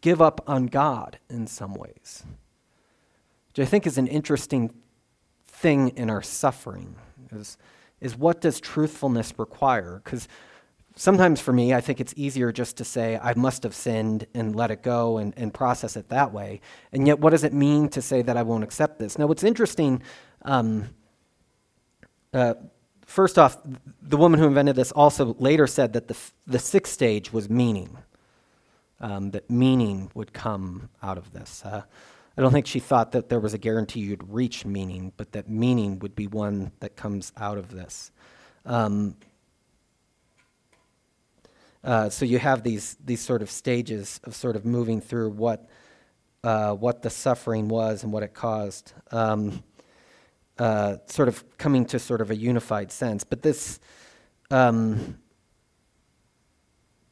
give 0.00 0.22
up 0.22 0.42
on 0.46 0.66
God 0.66 1.18
in 1.28 1.46
some 1.46 1.74
ways, 1.74 2.24
which 3.48 3.66
I 3.66 3.68
think 3.68 3.86
is 3.86 3.98
an 3.98 4.06
interesting 4.06 4.72
thing 5.46 5.90
in 5.90 6.08
our 6.08 6.22
suffering. 6.22 6.96
Is, 7.30 7.58
is 8.00 8.16
what 8.16 8.40
does 8.40 8.58
truthfulness 8.58 9.34
require? 9.36 10.00
Because 10.02 10.28
sometimes 10.98 11.40
for 11.40 11.52
me, 11.52 11.72
I 11.72 11.80
think 11.80 12.00
it's 12.00 12.12
easier 12.16 12.50
just 12.50 12.76
to 12.78 12.84
say, 12.84 13.18
I 13.22 13.32
must 13.34 13.62
have 13.62 13.74
sinned 13.74 14.26
and 14.34 14.54
let 14.54 14.70
it 14.70 14.82
go 14.82 15.18
and, 15.18 15.32
and 15.36 15.54
process 15.54 15.96
it 15.96 16.08
that 16.08 16.32
way. 16.32 16.60
And 16.92 17.06
yet, 17.06 17.20
what 17.20 17.30
does 17.30 17.44
it 17.44 17.52
mean 17.52 17.88
to 17.90 18.02
say 18.02 18.20
that 18.22 18.36
I 18.36 18.42
won't 18.42 18.64
accept 18.64 18.98
this? 18.98 19.16
Now, 19.16 19.26
what's 19.26 19.44
interesting, 19.44 20.02
um, 20.42 20.90
uh, 22.34 22.54
first 23.06 23.38
off, 23.38 23.56
the 24.02 24.16
woman 24.16 24.40
who 24.40 24.46
invented 24.46 24.74
this 24.76 24.90
also 24.92 25.36
later 25.38 25.66
said 25.66 25.92
that 25.92 26.08
the, 26.08 26.14
f- 26.14 26.34
the 26.46 26.58
sixth 26.58 26.92
stage 26.92 27.32
was 27.32 27.48
meaning, 27.48 27.96
um, 29.00 29.30
that 29.30 29.48
meaning 29.48 30.10
would 30.14 30.32
come 30.32 30.90
out 31.00 31.16
of 31.16 31.32
this. 31.32 31.62
Uh, 31.64 31.82
I 32.36 32.40
don't 32.40 32.52
think 32.52 32.66
she 32.66 32.80
thought 32.80 33.12
that 33.12 33.28
there 33.28 33.40
was 33.40 33.54
a 33.54 33.58
guarantee 33.58 34.00
you'd 34.00 34.32
reach 34.32 34.64
meaning, 34.64 35.12
but 35.16 35.32
that 35.32 35.48
meaning 35.48 36.00
would 36.00 36.16
be 36.16 36.26
one 36.26 36.72
that 36.80 36.96
comes 36.96 37.32
out 37.36 37.56
of 37.56 37.70
this. 37.70 38.10
Um, 38.66 39.16
Uh, 41.84 42.08
so 42.08 42.24
you 42.24 42.38
have 42.38 42.62
these, 42.62 42.96
these 43.04 43.20
sort 43.20 43.42
of 43.42 43.50
stages 43.50 44.20
of 44.24 44.34
sort 44.34 44.56
of 44.56 44.64
moving 44.64 45.00
through 45.00 45.30
what, 45.30 45.68
uh, 46.42 46.72
what 46.72 47.02
the 47.02 47.10
suffering 47.10 47.68
was 47.68 48.02
and 48.02 48.12
what 48.12 48.22
it 48.22 48.34
caused, 48.34 48.92
um, 49.12 49.62
uh, 50.58 50.96
sort 51.06 51.28
of 51.28 51.44
coming 51.56 51.84
to 51.86 51.98
sort 51.98 52.20
of 52.20 52.30
a 52.30 52.36
unified 52.36 52.90
sense. 52.90 53.22
But 53.22 53.42
this 53.42 53.78
um, 54.50 55.18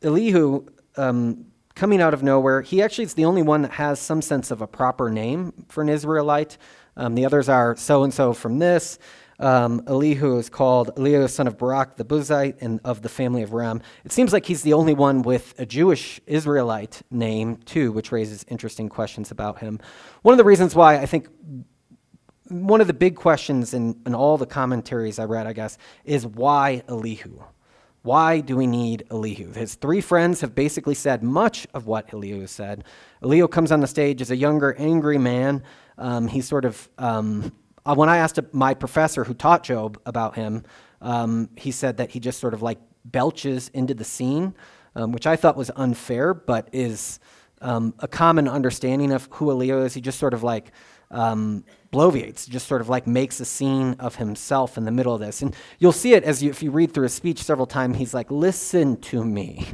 Elihu 0.02 0.66
um, 0.96 1.46
coming 1.74 2.00
out 2.00 2.14
of 2.14 2.22
nowhere, 2.22 2.62
he 2.62 2.82
actually 2.82 3.04
is 3.04 3.14
the 3.14 3.24
only 3.24 3.42
one 3.42 3.62
that 3.62 3.72
has 3.72 4.00
some 4.00 4.20
sense 4.20 4.50
of 4.50 4.62
a 4.62 4.66
proper 4.66 5.10
name 5.10 5.52
for 5.68 5.82
an 5.82 5.88
Israelite. 5.88 6.58
Um, 6.96 7.14
the 7.14 7.24
others 7.24 7.48
are 7.48 7.76
so 7.76 8.02
and 8.02 8.12
so 8.12 8.32
from 8.32 8.58
this. 8.58 8.98
Um, 9.38 9.82
Elihu 9.86 10.38
is 10.38 10.48
called 10.48 10.90
Elihu, 10.96 11.28
son 11.28 11.46
of 11.46 11.58
Barak 11.58 11.96
the 11.96 12.04
Buzite, 12.04 12.56
and 12.60 12.80
of 12.84 13.02
the 13.02 13.08
family 13.08 13.42
of 13.42 13.52
Ram. 13.52 13.82
It 14.04 14.12
seems 14.12 14.32
like 14.32 14.46
he's 14.46 14.62
the 14.62 14.72
only 14.72 14.94
one 14.94 15.22
with 15.22 15.54
a 15.58 15.66
Jewish 15.66 16.20
Israelite 16.26 17.02
name, 17.10 17.58
too, 17.58 17.92
which 17.92 18.12
raises 18.12 18.44
interesting 18.48 18.88
questions 18.88 19.30
about 19.30 19.58
him. 19.58 19.78
One 20.22 20.32
of 20.32 20.38
the 20.38 20.44
reasons 20.44 20.74
why 20.74 20.98
I 20.98 21.06
think 21.06 21.28
one 22.48 22.80
of 22.80 22.86
the 22.86 22.94
big 22.94 23.16
questions 23.16 23.74
in, 23.74 24.00
in 24.06 24.14
all 24.14 24.38
the 24.38 24.46
commentaries 24.46 25.18
I 25.18 25.24
read, 25.24 25.46
I 25.46 25.52
guess, 25.52 25.78
is 26.04 26.26
why 26.26 26.82
Elihu? 26.88 27.42
Why 28.02 28.38
do 28.38 28.56
we 28.56 28.68
need 28.68 29.04
Elihu? 29.10 29.52
His 29.52 29.74
three 29.74 30.00
friends 30.00 30.40
have 30.40 30.54
basically 30.54 30.94
said 30.94 31.24
much 31.24 31.66
of 31.74 31.86
what 31.86 32.14
Elihu 32.14 32.46
said. 32.46 32.84
Elihu 33.20 33.48
comes 33.48 33.72
on 33.72 33.80
the 33.80 33.88
stage 33.88 34.20
as 34.20 34.30
a 34.30 34.36
younger, 34.36 34.74
angry 34.78 35.18
man. 35.18 35.64
Um, 35.98 36.28
he's 36.28 36.46
sort 36.46 36.64
of, 36.64 36.88
um, 36.98 37.52
uh, 37.86 37.94
when 37.94 38.08
I 38.08 38.18
asked 38.18 38.38
my 38.52 38.74
professor 38.74 39.24
who 39.24 39.34
taught 39.34 39.62
Job 39.62 39.98
about 40.04 40.34
him, 40.34 40.64
um, 41.00 41.48
he 41.56 41.70
said 41.70 41.98
that 41.98 42.10
he 42.10 42.20
just 42.20 42.40
sort 42.40 42.52
of 42.52 42.62
like 42.62 42.78
belches 43.04 43.68
into 43.68 43.94
the 43.94 44.04
scene, 44.04 44.54
um, 44.96 45.12
which 45.12 45.26
I 45.26 45.36
thought 45.36 45.56
was 45.56 45.70
unfair, 45.76 46.34
but 46.34 46.68
is 46.72 47.20
um, 47.60 47.94
a 48.00 48.08
common 48.08 48.48
understanding 48.48 49.12
of 49.12 49.28
who 49.30 49.50
Elihu 49.50 49.84
is. 49.84 49.94
He 49.94 50.00
just 50.00 50.18
sort 50.18 50.34
of 50.34 50.42
like, 50.42 50.72
um, 51.10 51.64
bloviates, 51.92 52.48
just 52.48 52.66
sort 52.66 52.80
of 52.80 52.88
like 52.88 53.06
makes 53.06 53.38
a 53.38 53.44
scene 53.44 53.94
of 54.00 54.16
himself 54.16 54.76
in 54.76 54.84
the 54.84 54.90
middle 54.90 55.14
of 55.14 55.20
this. 55.20 55.40
And 55.40 55.54
you'll 55.78 55.92
see 55.92 56.14
it 56.14 56.24
as 56.24 56.42
you, 56.42 56.50
if 56.50 56.62
you 56.62 56.70
read 56.70 56.92
through 56.92 57.04
his 57.04 57.14
speech 57.14 57.42
several 57.42 57.66
times, 57.66 57.96
he's 57.96 58.12
like, 58.12 58.30
listen 58.30 59.00
to 59.02 59.24
me. 59.24 59.68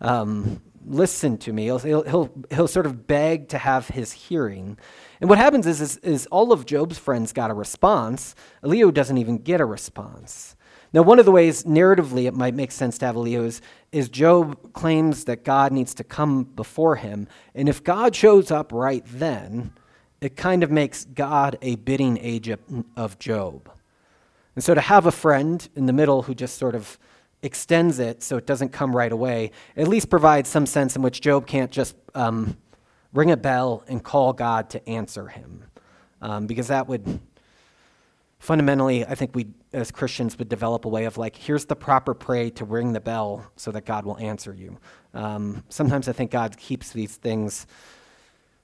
Um, 0.00 0.62
listen 0.86 1.38
to 1.38 1.52
me. 1.52 1.64
He'll, 1.64 1.78
he'll, 1.78 2.30
he'll, 2.50 2.68
sort 2.68 2.86
of 2.86 3.06
beg 3.06 3.48
to 3.48 3.58
have 3.58 3.88
his 3.88 4.12
hearing. 4.12 4.78
And 5.20 5.28
what 5.28 5.38
happens 5.38 5.66
is, 5.66 5.80
is, 5.80 5.96
is 5.98 6.26
all 6.26 6.52
of 6.52 6.66
Job's 6.66 6.98
friends 6.98 7.32
got 7.32 7.50
a 7.50 7.54
response. 7.54 8.34
Elihu 8.64 8.90
doesn't 8.92 9.18
even 9.18 9.38
get 9.38 9.60
a 9.60 9.64
response. 9.64 10.56
Now, 10.92 11.02
one 11.02 11.18
of 11.18 11.24
the 11.24 11.32
ways 11.32 11.64
narratively 11.64 12.26
it 12.26 12.34
might 12.34 12.54
make 12.54 12.72
sense 12.72 12.98
to 12.98 13.06
have 13.06 13.16
Elihu 13.16 13.44
is, 13.44 13.60
is 13.92 14.08
Job 14.08 14.72
claims 14.72 15.24
that 15.26 15.44
God 15.44 15.72
needs 15.72 15.94
to 15.94 16.04
come 16.04 16.44
before 16.44 16.96
him. 16.96 17.28
And 17.54 17.68
if 17.68 17.84
God 17.84 18.16
shows 18.16 18.50
up 18.50 18.72
right 18.72 19.04
then, 19.06 19.72
it 20.20 20.36
kind 20.36 20.62
of 20.62 20.70
makes 20.70 21.04
God 21.04 21.58
a 21.62 21.76
bidding 21.76 22.18
agent 22.18 22.86
of 22.96 23.18
Job. 23.18 23.70
And 24.56 24.64
so 24.64 24.74
to 24.74 24.80
have 24.80 25.06
a 25.06 25.12
friend 25.12 25.66
in 25.76 25.86
the 25.86 25.92
middle 25.92 26.22
who 26.22 26.34
just 26.34 26.58
sort 26.58 26.74
of 26.74 26.98
extends 27.42 27.98
it 27.98 28.22
so 28.22 28.36
it 28.36 28.46
doesn't 28.46 28.70
come 28.70 28.94
right 28.94 29.12
away, 29.12 29.50
at 29.76 29.88
least 29.88 30.10
provides 30.10 30.48
some 30.48 30.66
sense 30.66 30.96
in 30.96 31.02
which 31.02 31.20
Job 31.20 31.46
can't 31.46 31.70
just 31.70 31.96
um, 32.14 32.56
ring 33.12 33.30
a 33.30 33.36
bell 33.36 33.84
and 33.88 34.02
call 34.02 34.32
God 34.32 34.70
to 34.70 34.88
answer 34.88 35.28
him. 35.28 35.64
Um, 36.22 36.46
because 36.46 36.68
that 36.68 36.86
would 36.86 37.20
fundamentally, 38.38 39.06
I 39.06 39.14
think 39.14 39.34
we 39.34 39.48
as 39.72 39.90
Christians 39.90 40.38
would 40.38 40.48
develop 40.48 40.84
a 40.84 40.88
way 40.88 41.04
of 41.04 41.16
like, 41.16 41.36
here's 41.36 41.64
the 41.64 41.76
proper 41.76 42.12
pray 42.14 42.50
to 42.50 42.64
ring 42.64 42.92
the 42.92 43.00
bell 43.00 43.50
so 43.56 43.70
that 43.70 43.84
God 43.84 44.04
will 44.04 44.18
answer 44.18 44.52
you. 44.52 44.78
Um, 45.14 45.64
sometimes 45.68 46.08
I 46.08 46.12
think 46.12 46.30
God 46.30 46.56
keeps 46.56 46.90
these 46.90 47.16
things 47.16 47.66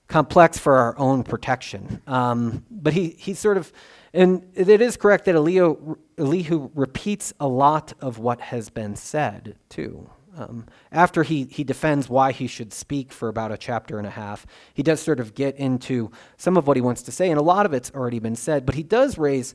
complex 0.09 0.59
for 0.59 0.77
our 0.77 0.99
own 0.99 1.23
protection. 1.25 2.03
Um, 2.07 2.65
but 2.71 2.93
he, 2.93 3.11
he 3.19 3.35
sort 3.35 3.57
of, 3.57 3.73
and 4.13 4.49
it 4.55 4.81
is 4.81 4.97
correct 4.97 5.25
that 5.25 5.35
Elihu, 5.35 5.97
Elihu 6.17 6.71
repeats 6.75 7.33
a 7.41 7.49
lot 7.49 7.93
of 8.01 8.19
what 8.19 8.41
has 8.41 8.71
been 8.71 8.97
said, 8.97 9.57
too. 9.69 10.09
Um, 10.37 10.67
after 10.93 11.23
he, 11.23 11.45
he 11.45 11.65
defends 11.65 12.09
why 12.09 12.31
he 12.31 12.47
should 12.47 12.73
speak 12.73 13.11
for 13.11 13.29
about 13.29 13.53
a 13.53 13.57
chapter 13.57 13.99
and 13.99 14.07
a 14.07 14.11
half, 14.11 14.47
he 14.75 14.83
does 14.83 15.01
sort 15.01 15.19
of 15.19 15.35
get 15.35 15.57
into 15.57 16.11
some 16.37 16.57
of 16.57 16.67
what 16.67 16.77
he 16.77 16.83
wants 16.83 17.03
to 17.03 17.13
say, 17.13 17.31
and 17.31 17.39
a 17.39 17.43
lot 17.43 17.67
of 17.67 17.73
it's 17.73 17.91
already 17.93 18.19
been 18.19 18.37
said, 18.37 18.67
but 18.67 18.75
he 18.75 18.83
does 18.83 19.17
raise 19.19 19.55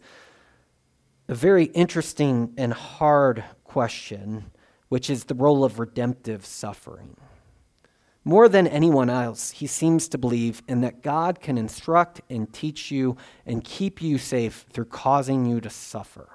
a 1.28 1.36
very 1.36 1.66
interesting 1.66 2.54
and 2.58 2.74
hard 2.74 3.44
question, 3.64 4.52
which 4.90 5.10
is 5.10 5.26
the 5.26 5.36
role 5.36 5.64
of 5.64 5.80
redemptive 5.80 6.46
suffering. 6.46 7.16
More 8.24 8.48
than 8.48 8.68
anyone 8.68 9.10
else, 9.10 9.52
he 9.52 9.66
seems 9.66 10.08
to 10.10 10.18
believe 10.18 10.62
in 10.68 10.82
that 10.82 11.02
God 11.02 11.42
can 11.42 11.58
instruct 11.58 12.22
and 12.30 12.52
teach 12.54 12.92
you 12.92 13.18
and 13.48 13.64
keep 13.64 14.02
you 14.02 14.20
safe 14.20 14.66
through 14.72 14.86
causing 14.86 15.46
you 15.46 15.60
to 15.60 15.70
suffer. 15.72 16.30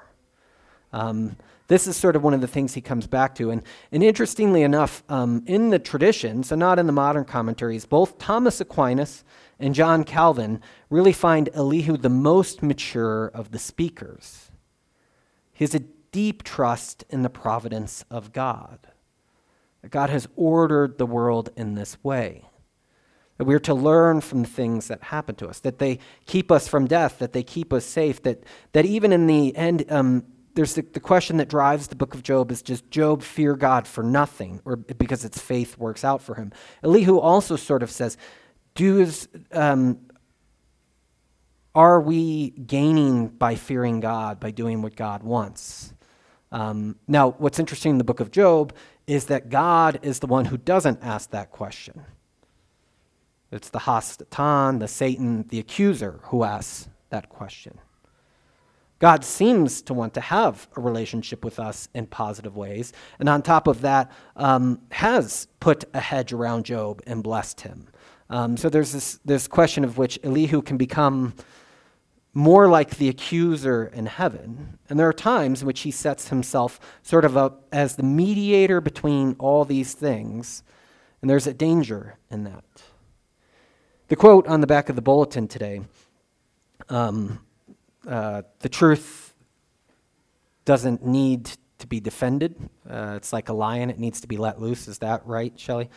Um, 0.92 1.37
this 1.68 1.87
is 1.87 1.96
sort 1.96 2.16
of 2.16 2.25
one 2.25 2.35
of 2.35 2.40
the 2.40 2.49
things 2.49 2.75
he 2.75 2.81
comes 2.81 3.07
back 3.07 3.35
to. 3.37 3.51
And, 3.51 3.62
and 3.92 4.03
interestingly 4.03 4.62
enough, 4.62 5.05
um, 5.09 5.42
in 5.46 5.70
the 5.70 5.79
tradition, 5.79 6.42
so 6.42 6.57
not 6.57 6.79
in 6.79 6.87
the 6.87 6.92
modern 6.92 7.25
commentaries, 7.25 7.87
both 7.87 8.18
Thomas 8.18 8.61
Aquinas 8.61 9.25
and 9.59 9.75
John 9.75 10.03
Calvin 10.03 10.61
really 10.90 11.12
find 11.12 11.49
Elihu 11.55 11.96
the 11.96 12.09
most 12.09 12.62
mature 12.62 13.29
of 13.29 13.53
the 13.53 13.59
speakers. 13.59 14.51
He 15.53 15.64
has 15.64 15.75
a 15.75 15.81
deep 15.81 16.42
trust 16.42 17.05
in 17.11 17.22
the 17.22 17.31
providence 17.31 18.05
of 18.11 18.33
God 18.33 18.88
God 19.90 20.11
has 20.11 20.29
ordered 20.37 20.99
the 20.99 21.07
world 21.07 21.51
in 21.57 21.75
this 21.75 21.96
way. 22.03 22.44
That 23.38 23.44
we're 23.44 23.59
to 23.61 23.75
learn 23.75 24.22
from 24.22 24.42
the 24.42 24.49
things 24.49 24.88
that 24.88 25.03
happen 25.05 25.35
to 25.37 25.49
us, 25.49 25.61
that 25.61 25.79
they 25.79 25.99
keep 26.25 26.51
us 26.51 26.68
from 26.68 26.87
death, 26.87 27.18
that 27.18 27.33
they 27.33 27.42
keep 27.42 27.72
us 27.72 27.85
safe, 27.85 28.22
that, 28.22 28.44
that 28.72 28.87
even 28.87 29.12
in 29.12 29.27
the 29.27 29.55
end, 29.55 29.85
um, 29.90 30.25
there's 30.55 30.75
the, 30.75 30.83
the 30.83 31.01
question 31.01 31.37
that 31.37 31.49
drives 31.49 31.88
the 31.88 31.96
book 31.96 32.14
of 32.14 32.22
Job 32.22 32.51
is 32.51 32.62
just 32.62 32.90
Job 32.90 33.22
fear 33.22 33.55
God 33.55 33.87
for 33.87 34.03
nothing, 34.03 34.62
or 34.64 34.77
because 34.77 35.25
its 35.25 35.38
faith 35.38 35.77
works 35.77 36.03
out 36.03 36.22
for 36.22 36.35
him. 36.35 36.51
Elihu 36.83 37.18
also 37.18 37.57
sort 37.57 37.83
of 37.83 37.90
says, 37.90 38.16
do 38.75 39.07
um, 39.53 39.99
are 41.75 42.01
we 42.01 42.51
gaining 42.51 43.29
by 43.29 43.55
fearing 43.55 44.01
God, 44.01 44.40
by 44.40 44.51
doing 44.51 44.81
what 44.81 44.96
God 44.96 45.22
wants? 45.22 45.92
Um, 46.51 46.96
now, 47.07 47.33
what's 47.33 47.59
interesting 47.59 47.90
in 47.90 47.99
the 47.99 48.05
book 48.05 48.20
of 48.20 48.31
Job 48.31 48.72
is 49.07 49.27
that 49.27 49.49
God 49.51 50.01
is 50.03 50.19
the 50.19 50.27
one 50.27 50.47
who 50.47 50.57
doesn't 50.57 51.03
ask 51.03 51.31
that 51.31 51.51
question. 51.51 52.05
It's 53.53 53.71
the 53.71 53.81
Hasatan, 53.81 54.81
the 54.81 54.88
Satan, 54.88 55.47
the 55.49 55.61
accuser 55.61 56.21
who 56.25 56.42
asks 56.42 56.88
that 57.11 57.29
question. 57.29 57.79
God 58.99 59.25
seems 59.25 59.83
to 59.83 59.95
want 59.95 60.14
to 60.14 60.21
have 60.21 60.69
a 60.77 60.81
relationship 60.81 61.45
with 61.45 61.61
us 61.61 61.88
in 61.95 62.07
positive 62.07 62.57
ways, 62.57 62.92
and 63.19 63.29
on 63.29 63.42
top 63.42 63.66
of 63.66 63.83
that, 63.83 64.11
um, 64.37 64.81
has 64.90 65.49
put 65.61 65.85
a 65.92 66.01
hedge 66.01 66.33
around 66.33 66.64
Job 66.64 67.03
and 67.07 67.23
blessed 67.23 67.61
him. 67.61 67.88
Um, 68.31 68.57
so 68.57 68.69
there's 68.69 68.92
this, 68.92 69.21
this 69.25 69.47
question 69.47 69.85
of 69.85 69.99
which 69.99 70.19
Elihu 70.25 70.62
can 70.62 70.77
become 70.77 71.35
more 72.37 72.68
like 72.68 72.99
the 72.99 73.09
accuser 73.09 73.87
in 73.87 74.05
heaven. 74.05 74.79
And 74.90 74.99
there 75.01 75.09
are 75.09 75.12
times 75.14 75.62
in 75.62 75.66
which 75.66 75.81
he 75.81 75.90
sets 75.90 76.29
himself 76.29 76.79
sort 77.03 77.25
of 77.25 77.35
up 77.35 77.66
as 77.72 77.96
the 77.96 78.03
mediator 78.03 78.83
between 78.83 79.37
all 79.38 79.64
these 79.64 79.94
things. 79.94 80.62
And 81.22 81.31
there's 81.31 81.46
a 81.46 81.55
danger 81.55 82.18
in 82.31 82.44
that. 82.44 82.62
The 84.09 84.16
quote 84.16 84.46
on 84.49 84.61
the 84.61 84.66
back 84.66 84.90
of 84.90 84.96
the 84.96 85.03
bulletin 85.03 85.49
today 85.49 85.81
um, 86.90 87.40
uh, 88.07 88.42
the 88.61 88.68
truth 88.68 89.35
doesn't 90.66 91.07
need 91.07 91.51
to 91.79 91.87
be 91.87 92.01
defended. 92.01 92.55
Uh, 92.88 93.14
it's 93.16 93.33
like 93.33 93.49
a 93.49 93.55
lion, 93.55 93.88
it 93.88 93.99
needs 93.99 94.20
to 94.20 94.29
be 94.29 94.37
let 94.37 94.61
loose. 94.61 94.88
Is 94.88 94.99
that 94.99 95.27
right, 95.27 95.59
Shelley? 95.59 95.88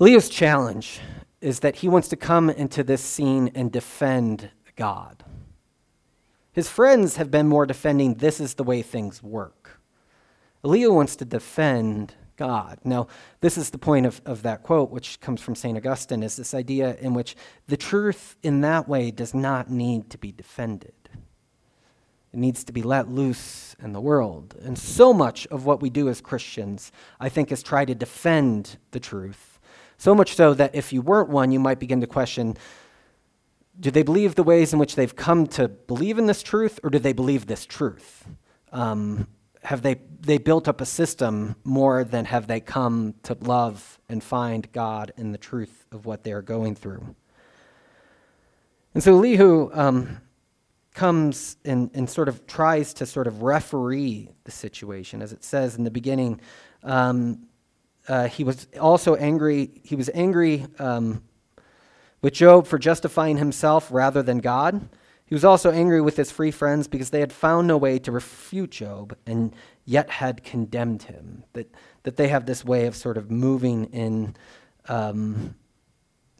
Leo's 0.00 0.30
challenge 0.30 0.98
is 1.42 1.60
that 1.60 1.76
he 1.76 1.88
wants 1.88 2.08
to 2.08 2.16
come 2.16 2.48
into 2.48 2.82
this 2.82 3.02
scene 3.02 3.52
and 3.54 3.70
defend 3.70 4.48
God. 4.74 5.22
His 6.52 6.70
friends 6.70 7.16
have 7.16 7.30
been 7.30 7.46
more 7.46 7.66
defending 7.66 8.14
this 8.14 8.40
is 8.40 8.54
the 8.54 8.64
way 8.64 8.80
things 8.80 9.22
work. 9.22 9.78
Leo 10.62 10.94
wants 10.94 11.16
to 11.16 11.26
defend 11.26 12.14
God. 12.38 12.78
Now, 12.82 13.08
this 13.42 13.58
is 13.58 13.68
the 13.68 13.78
point 13.78 14.06
of, 14.06 14.22
of 14.24 14.40
that 14.42 14.62
quote, 14.62 14.90
which 14.90 15.20
comes 15.20 15.42
from 15.42 15.54
St. 15.54 15.76
Augustine, 15.76 16.22
is 16.22 16.36
this 16.36 16.54
idea 16.54 16.96
in 16.96 17.12
which 17.12 17.36
the 17.66 17.76
truth 17.76 18.36
in 18.42 18.62
that 18.62 18.88
way 18.88 19.10
does 19.10 19.34
not 19.34 19.70
need 19.70 20.08
to 20.08 20.16
be 20.16 20.32
defended. 20.32 20.94
It 22.32 22.38
needs 22.38 22.64
to 22.64 22.72
be 22.72 22.82
let 22.82 23.10
loose 23.10 23.76
in 23.82 23.92
the 23.92 24.00
world. 24.00 24.56
And 24.62 24.78
so 24.78 25.12
much 25.12 25.46
of 25.48 25.66
what 25.66 25.82
we 25.82 25.90
do 25.90 26.08
as 26.08 26.22
Christians, 26.22 26.90
I 27.18 27.28
think, 27.28 27.52
is 27.52 27.62
try 27.62 27.84
to 27.84 27.94
defend 27.94 28.78
the 28.92 29.00
truth 29.00 29.49
so 30.00 30.14
much 30.14 30.34
so 30.34 30.54
that 30.54 30.74
if 30.74 30.94
you 30.94 31.02
weren't 31.02 31.28
one, 31.28 31.52
you 31.52 31.60
might 31.60 31.78
begin 31.78 32.00
to 32.00 32.06
question 32.06 32.56
do 33.78 33.90
they 33.90 34.02
believe 34.02 34.34
the 34.34 34.42
ways 34.42 34.72
in 34.72 34.78
which 34.78 34.94
they've 34.94 35.14
come 35.14 35.46
to 35.46 35.68
believe 35.68 36.18
in 36.18 36.26
this 36.26 36.42
truth, 36.42 36.80
or 36.82 36.90
do 36.90 36.98
they 36.98 37.12
believe 37.12 37.46
this 37.46 37.66
truth? 37.66 38.26
Um, 38.72 39.26
have 39.62 39.82
they, 39.82 39.96
they 40.20 40.38
built 40.38 40.68
up 40.68 40.80
a 40.80 40.86
system 40.86 41.54
more 41.64 42.02
than 42.02 42.24
have 42.26 42.46
they 42.46 42.60
come 42.60 43.14
to 43.24 43.36
love 43.40 43.98
and 44.08 44.24
find 44.24 44.70
God 44.72 45.12
in 45.18 45.32
the 45.32 45.38
truth 45.38 45.86
of 45.92 46.06
what 46.06 46.24
they 46.24 46.32
are 46.32 46.42
going 46.42 46.74
through? 46.74 47.14
And 48.94 49.02
so 49.02 49.12
Elihu 49.16 49.70
um, 49.72 50.20
comes 50.94 51.58
and, 51.64 51.90
and 51.92 52.08
sort 52.08 52.28
of 52.28 52.46
tries 52.46 52.94
to 52.94 53.06
sort 53.06 53.26
of 53.26 53.42
referee 53.42 54.30
the 54.44 54.50
situation. 54.50 55.20
As 55.20 55.32
it 55.32 55.44
says 55.44 55.76
in 55.76 55.84
the 55.84 55.90
beginning, 55.90 56.40
um, 56.82 57.46
uh, 58.08 58.28
he 58.28 58.44
was 58.44 58.66
also 58.80 59.14
angry. 59.14 59.80
He 59.82 59.96
was 59.96 60.10
angry 60.14 60.66
um, 60.78 61.22
with 62.22 62.34
Job 62.34 62.66
for 62.66 62.78
justifying 62.78 63.36
himself 63.36 63.88
rather 63.90 64.22
than 64.22 64.38
God. 64.38 64.88
He 65.24 65.34
was 65.34 65.44
also 65.44 65.70
angry 65.70 66.00
with 66.00 66.16
his 66.16 66.32
free 66.32 66.50
friends 66.50 66.88
because 66.88 67.10
they 67.10 67.20
had 67.20 67.32
found 67.32 67.68
no 67.68 67.76
way 67.76 68.00
to 68.00 68.10
refute 68.10 68.70
Job 68.70 69.16
and 69.26 69.54
yet 69.84 70.10
had 70.10 70.42
condemned 70.42 71.04
him. 71.04 71.44
That, 71.52 71.72
that 72.02 72.16
they 72.16 72.28
have 72.28 72.46
this 72.46 72.64
way 72.64 72.86
of 72.86 72.96
sort 72.96 73.16
of 73.16 73.30
moving 73.30 73.84
in. 73.86 74.34
Um, 74.88 75.54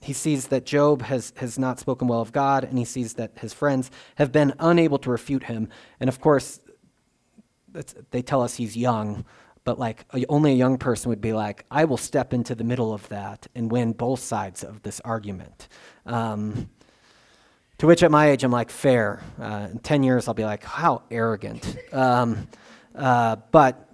he 0.02 0.12
sees 0.12 0.48
that 0.48 0.66
Job 0.66 1.02
has, 1.02 1.32
has 1.36 1.58
not 1.58 1.78
spoken 1.78 2.08
well 2.08 2.20
of 2.20 2.32
God, 2.32 2.64
and 2.64 2.78
he 2.78 2.84
sees 2.84 3.14
that 3.14 3.32
his 3.38 3.52
friends 3.52 3.90
have 4.16 4.32
been 4.32 4.54
unable 4.58 4.98
to 4.98 5.10
refute 5.10 5.44
him. 5.44 5.68
And 6.00 6.08
of 6.08 6.20
course, 6.20 6.58
they 8.10 8.22
tell 8.22 8.42
us 8.42 8.56
he's 8.56 8.76
young, 8.76 9.24
but 9.64 9.78
like 9.78 10.04
only 10.28 10.52
a 10.52 10.56
young 10.56 10.78
person 10.78 11.10
would 11.10 11.20
be 11.20 11.32
like, 11.32 11.64
I 11.70 11.84
will 11.84 11.96
step 11.96 12.32
into 12.32 12.54
the 12.54 12.64
middle 12.64 12.92
of 12.92 13.08
that 13.08 13.46
and 13.54 13.70
win 13.70 13.92
both 13.92 14.20
sides 14.20 14.64
of 14.64 14.82
this 14.82 15.00
argument. 15.04 15.68
Um, 16.06 16.70
to 17.78 17.86
which 17.86 18.02
at 18.02 18.10
my 18.10 18.30
age, 18.30 18.44
I'm 18.44 18.50
like, 18.50 18.70
fair. 18.70 19.22
Uh, 19.40 19.68
in 19.72 19.78
10 19.78 20.02
years, 20.02 20.28
I'll 20.28 20.34
be 20.34 20.44
like, 20.44 20.62
how 20.64 21.02
arrogant. 21.10 21.76
Um, 21.92 22.48
uh, 22.94 23.36
but 23.50 23.86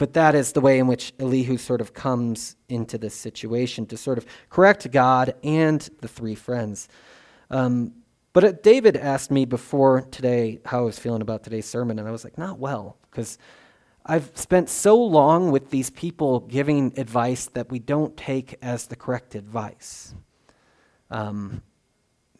but 0.00 0.14
that 0.14 0.34
is 0.34 0.52
the 0.52 0.62
way 0.62 0.78
in 0.78 0.86
which 0.86 1.12
Elihu 1.20 1.58
sort 1.58 1.82
of 1.82 1.92
comes 1.92 2.56
into 2.70 2.96
this 2.96 3.14
situation 3.14 3.84
to 3.84 3.98
sort 3.98 4.16
of 4.16 4.24
correct 4.48 4.90
God 4.90 5.34
and 5.44 5.86
the 6.00 6.08
three 6.08 6.34
friends. 6.34 6.88
Um, 7.50 7.92
but 8.32 8.44
uh, 8.44 8.52
David 8.62 8.96
asked 8.96 9.30
me 9.30 9.44
before 9.44 10.00
today 10.10 10.58
how 10.64 10.78
I 10.78 10.82
was 10.82 10.98
feeling 10.98 11.20
about 11.20 11.44
today's 11.44 11.66
sermon, 11.66 11.98
and 11.98 12.08
I 12.08 12.12
was 12.12 12.24
like, 12.24 12.38
not 12.38 12.58
well, 12.58 12.96
because 13.10 13.36
I've 14.04 14.30
spent 14.34 14.68
so 14.68 14.96
long 14.96 15.50
with 15.50 15.70
these 15.70 15.90
people 15.90 16.40
giving 16.40 16.92
advice 16.98 17.46
that 17.46 17.70
we 17.70 17.78
don't 17.78 18.16
take 18.16 18.56
as 18.62 18.86
the 18.86 18.96
correct 18.96 19.34
advice. 19.34 20.14
Um, 21.10 21.62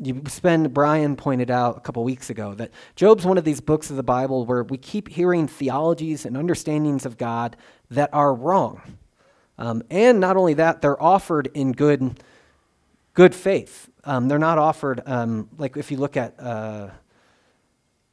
you 0.02 0.22
spend 0.28 0.72
brian 0.72 1.14
pointed 1.14 1.50
out 1.50 1.76
a 1.76 1.80
couple 1.80 2.02
weeks 2.02 2.30
ago 2.30 2.54
that 2.54 2.70
job's 2.96 3.26
one 3.26 3.36
of 3.36 3.44
these 3.44 3.60
books 3.60 3.90
of 3.90 3.96
the 3.96 4.02
bible 4.02 4.46
where 4.46 4.62
we 4.64 4.78
keep 4.78 5.08
hearing 5.08 5.46
theologies 5.46 6.24
and 6.24 6.36
understandings 6.36 7.04
of 7.04 7.18
god 7.18 7.56
that 7.90 8.08
are 8.12 8.34
wrong 8.34 8.80
um, 9.58 9.82
and 9.90 10.18
not 10.18 10.36
only 10.36 10.54
that 10.54 10.80
they're 10.80 11.00
offered 11.02 11.50
in 11.54 11.72
good 11.72 12.18
good 13.14 13.34
faith 13.34 13.90
um, 14.04 14.28
they're 14.28 14.38
not 14.38 14.56
offered 14.56 15.02
um, 15.06 15.48
like 15.58 15.76
if 15.76 15.90
you 15.90 15.98
look 15.98 16.16
at 16.16 16.38
uh, 16.40 16.88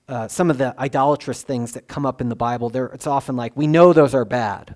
uh, 0.08 0.28
some 0.28 0.50
of 0.50 0.58
the 0.58 0.74
idolatrous 0.80 1.42
things 1.42 1.74
that 1.74 1.88
come 1.88 2.06
up 2.06 2.22
in 2.22 2.30
the 2.30 2.36
bible 2.36 2.70
there 2.70 2.88
it's 2.88 3.08
often 3.08 3.36
like 3.36 3.56
we 3.56 3.68
know 3.68 3.94
those 3.94 4.14
are 4.14 4.26
bad 4.26 4.76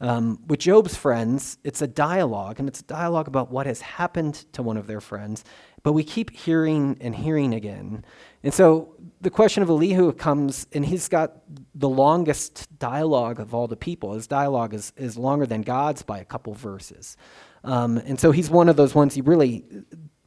um, 0.00 0.40
with 0.48 0.60
Job's 0.60 0.96
friends, 0.96 1.56
it's 1.62 1.80
a 1.80 1.86
dialogue, 1.86 2.58
and 2.58 2.68
it's 2.68 2.80
a 2.80 2.84
dialogue 2.84 3.28
about 3.28 3.50
what 3.50 3.66
has 3.66 3.80
happened 3.80 4.34
to 4.52 4.62
one 4.62 4.76
of 4.76 4.86
their 4.86 5.00
friends, 5.00 5.44
but 5.82 5.92
we 5.92 6.02
keep 6.02 6.30
hearing 6.30 6.98
and 7.00 7.14
hearing 7.14 7.54
again. 7.54 8.04
And 8.42 8.52
so 8.52 8.96
the 9.20 9.30
question 9.30 9.62
of 9.62 9.70
Elihu 9.70 10.12
comes, 10.12 10.66
and 10.72 10.84
he's 10.84 11.08
got 11.08 11.36
the 11.74 11.88
longest 11.88 12.76
dialogue 12.78 13.38
of 13.38 13.54
all 13.54 13.68
the 13.68 13.76
people. 13.76 14.14
His 14.14 14.26
dialogue 14.26 14.74
is, 14.74 14.92
is 14.96 15.16
longer 15.16 15.46
than 15.46 15.62
God's 15.62 16.02
by 16.02 16.18
a 16.18 16.24
couple 16.24 16.52
verses. 16.54 17.16
Um, 17.62 17.98
and 17.98 18.18
so 18.18 18.32
he's 18.32 18.50
one 18.50 18.68
of 18.68 18.76
those 18.76 18.94
ones 18.94 19.14
he 19.14 19.20
really, 19.20 19.64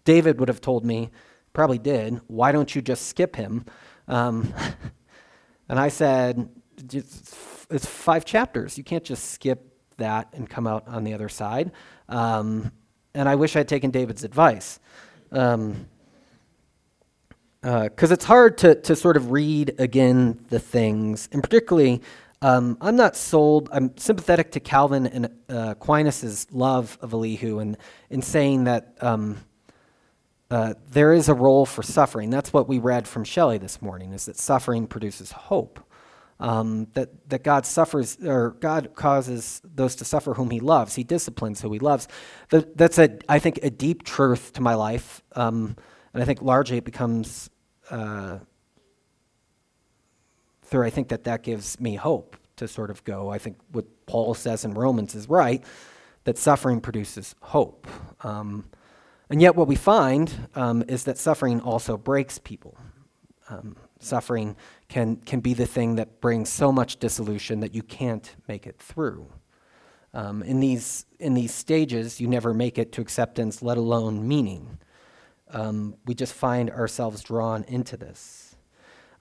David 0.05 0.39
would 0.39 0.49
have 0.49 0.61
told 0.61 0.85
me, 0.85 1.11
probably 1.53 1.77
did, 1.77 2.21
why 2.27 2.51
don't 2.51 2.73
you 2.73 2.81
just 2.81 3.07
skip 3.07 3.35
him? 3.35 3.65
Um, 4.07 4.53
and 5.69 5.79
I 5.79 5.89
said, 5.89 6.49
it's 7.69 7.85
five 7.85 8.25
chapters. 8.25 8.77
You 8.77 8.83
can't 8.83 9.03
just 9.03 9.31
skip 9.31 9.73
that 9.97 10.29
and 10.33 10.49
come 10.49 10.67
out 10.67 10.87
on 10.87 11.03
the 11.03 11.13
other 11.13 11.29
side. 11.29 11.71
Um, 12.07 12.71
and 13.13 13.27
I 13.27 13.35
wish 13.35 13.55
I'd 13.55 13.67
taken 13.67 13.91
David's 13.91 14.23
advice. 14.23 14.79
Because 15.29 15.55
um, 15.55 15.87
uh, 17.63 17.89
it's 17.99 18.25
hard 18.25 18.57
to, 18.59 18.75
to 18.75 18.95
sort 18.95 19.17
of 19.17 19.31
read 19.31 19.75
again 19.79 20.45
the 20.49 20.59
things, 20.59 21.27
and 21.31 21.43
particularly, 21.43 22.01
um, 22.41 22.77
I'm 22.79 22.95
not 22.95 23.15
sold, 23.15 23.67
I'm 23.71 23.97
sympathetic 23.97 24.51
to 24.51 24.59
Calvin 24.59 25.07
and 25.07 25.25
uh, 25.49 25.71
Aquinas' 25.71 26.47
love 26.51 26.97
of 27.01 27.13
Elihu 27.13 27.59
and 27.59 27.77
in 28.11 28.21
saying 28.21 28.65
that 28.65 28.95
um, 29.01 29.37
uh, 30.49 30.73
there 30.89 31.13
is 31.13 31.29
a 31.29 31.33
role 31.33 31.65
for 31.65 31.83
suffering. 31.83 32.29
That's 32.29 32.53
what 32.53 32.67
we 32.67 32.79
read 32.79 33.07
from 33.07 33.23
Shelley 33.23 33.57
this 33.57 33.81
morning, 33.81 34.13
is 34.13 34.25
that 34.25 34.37
suffering 34.37 34.87
produces 34.87 35.31
hope 35.31 35.79
um, 36.39 36.87
that, 36.93 37.29
that 37.29 37.43
God 37.43 37.65
suffers, 37.65 38.17
or 38.23 38.51
God 38.59 38.95
causes 38.95 39.61
those 39.63 39.95
to 39.95 40.05
suffer 40.05 40.35
whom 40.35 40.49
he 40.49 40.59
loves. 40.59 40.95
He 40.95 41.03
disciplines 41.03 41.61
who 41.61 41.71
he 41.73 41.79
loves. 41.79 42.07
That, 42.49 42.77
that's, 42.77 42.97
a, 42.97 43.17
I 43.27 43.39
think, 43.39 43.59
a 43.63 43.69
deep 43.69 44.03
truth 44.03 44.53
to 44.53 44.61
my 44.61 44.75
life. 44.75 45.21
Um, 45.35 45.75
and 46.13 46.21
I 46.21 46.25
think 46.25 46.41
largely 46.41 46.77
it 46.77 46.85
becomes 46.85 47.49
uh, 47.89 48.39
through, 50.63 50.85
I 50.85 50.89
think 50.89 51.09
that 51.09 51.23
that 51.23 51.43
gives 51.43 51.79
me 51.79 51.95
hope 51.95 52.37
to 52.57 52.67
sort 52.67 52.89
of 52.89 53.03
go. 53.03 53.29
I 53.29 53.37
think 53.37 53.57
what 53.71 53.85
Paul 54.05 54.33
says 54.33 54.65
in 54.65 54.73
Romans 54.73 55.15
is 55.15 55.29
right, 55.29 55.63
that 56.23 56.37
suffering 56.37 56.81
produces 56.81 57.35
hope. 57.39 57.87
Um, 58.21 58.65
and 59.29 59.41
yet, 59.41 59.55
what 59.55 59.67
we 59.67 59.75
find 59.75 60.47
um, 60.55 60.83
is 60.87 61.03
that 61.03 61.17
suffering 61.17 61.59
also 61.61 61.97
breaks 61.97 62.37
people. 62.37 62.77
Um, 63.49 63.75
suffering 63.99 64.55
can, 64.87 65.17
can 65.17 65.39
be 65.39 65.53
the 65.53 65.65
thing 65.65 65.95
that 65.95 66.21
brings 66.21 66.49
so 66.49 66.71
much 66.71 66.97
dissolution 66.97 67.59
that 67.59 67.73
you 67.73 67.83
can't 67.83 68.35
make 68.47 68.67
it 68.67 68.79
through. 68.79 69.27
Um, 70.13 70.43
in, 70.43 70.59
these, 70.59 71.05
in 71.19 71.33
these 71.33 71.53
stages, 71.53 72.19
you 72.21 72.27
never 72.27 72.53
make 72.53 72.77
it 72.77 72.91
to 72.93 73.01
acceptance, 73.01 73.61
let 73.61 73.77
alone 73.77 74.27
meaning. 74.27 74.79
Um, 75.51 75.95
we 76.05 76.13
just 76.13 76.33
find 76.33 76.69
ourselves 76.69 77.21
drawn 77.21 77.63
into 77.65 77.97
this. 77.97 78.55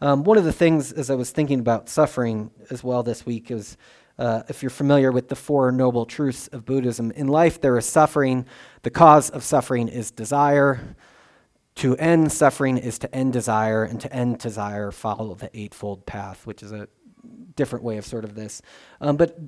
Um, 0.00 0.24
one 0.24 0.38
of 0.38 0.44
the 0.44 0.52
things, 0.52 0.92
as 0.92 1.10
I 1.10 1.14
was 1.14 1.30
thinking 1.30 1.58
about 1.58 1.88
suffering 1.88 2.50
as 2.70 2.84
well 2.84 3.02
this 3.02 3.24
week, 3.24 3.50
is 3.50 3.76
uh, 4.18 4.42
if 4.48 4.62
you're 4.62 4.70
familiar 4.70 5.12
with 5.12 5.28
the 5.28 5.36
Four 5.36 5.70
Noble 5.72 6.06
Truths 6.06 6.48
of 6.48 6.64
Buddhism, 6.64 7.10
in 7.10 7.28
life 7.28 7.60
there 7.60 7.76
is 7.76 7.86
suffering. 7.86 8.46
The 8.82 8.90
cause 8.90 9.30
of 9.30 9.44
suffering 9.44 9.88
is 9.88 10.10
desire. 10.10 10.96
To 11.76 11.96
end 11.96 12.32
suffering 12.32 12.78
is 12.78 12.98
to 13.00 13.14
end 13.14 13.34
desire, 13.34 13.84
and 13.84 14.00
to 14.00 14.12
end 14.12 14.38
desire, 14.38 14.90
follow 14.90 15.34
the 15.34 15.50
Eightfold 15.52 16.06
Path, 16.06 16.46
which 16.46 16.62
is 16.62 16.72
a 16.72 16.88
different 17.54 17.84
way 17.84 17.98
of 17.98 18.06
sort 18.06 18.24
of 18.24 18.34
this. 18.34 18.62
Um, 19.00 19.16
but 19.16 19.38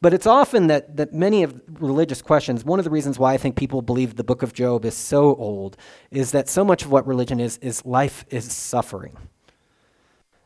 but 0.00 0.12
it's 0.12 0.26
often 0.26 0.66
that, 0.66 0.96
that 0.98 1.14
many 1.14 1.42
of 1.42 1.58
religious 1.80 2.20
questions, 2.20 2.64
one 2.64 2.78
of 2.78 2.84
the 2.84 2.90
reasons 2.90 3.18
why 3.18 3.32
I 3.32 3.38
think 3.38 3.56
people 3.56 3.80
believe 3.80 4.16
the 4.16 4.24
book 4.24 4.42
of 4.42 4.52
Job 4.52 4.84
is 4.84 4.94
so 4.94 5.34
old, 5.36 5.76
is 6.10 6.32
that 6.32 6.48
so 6.48 6.64
much 6.64 6.84
of 6.84 6.90
what 6.90 7.06
religion 7.06 7.40
is, 7.40 7.56
is 7.58 7.84
life 7.84 8.26
is 8.28 8.52
suffering. 8.52 9.16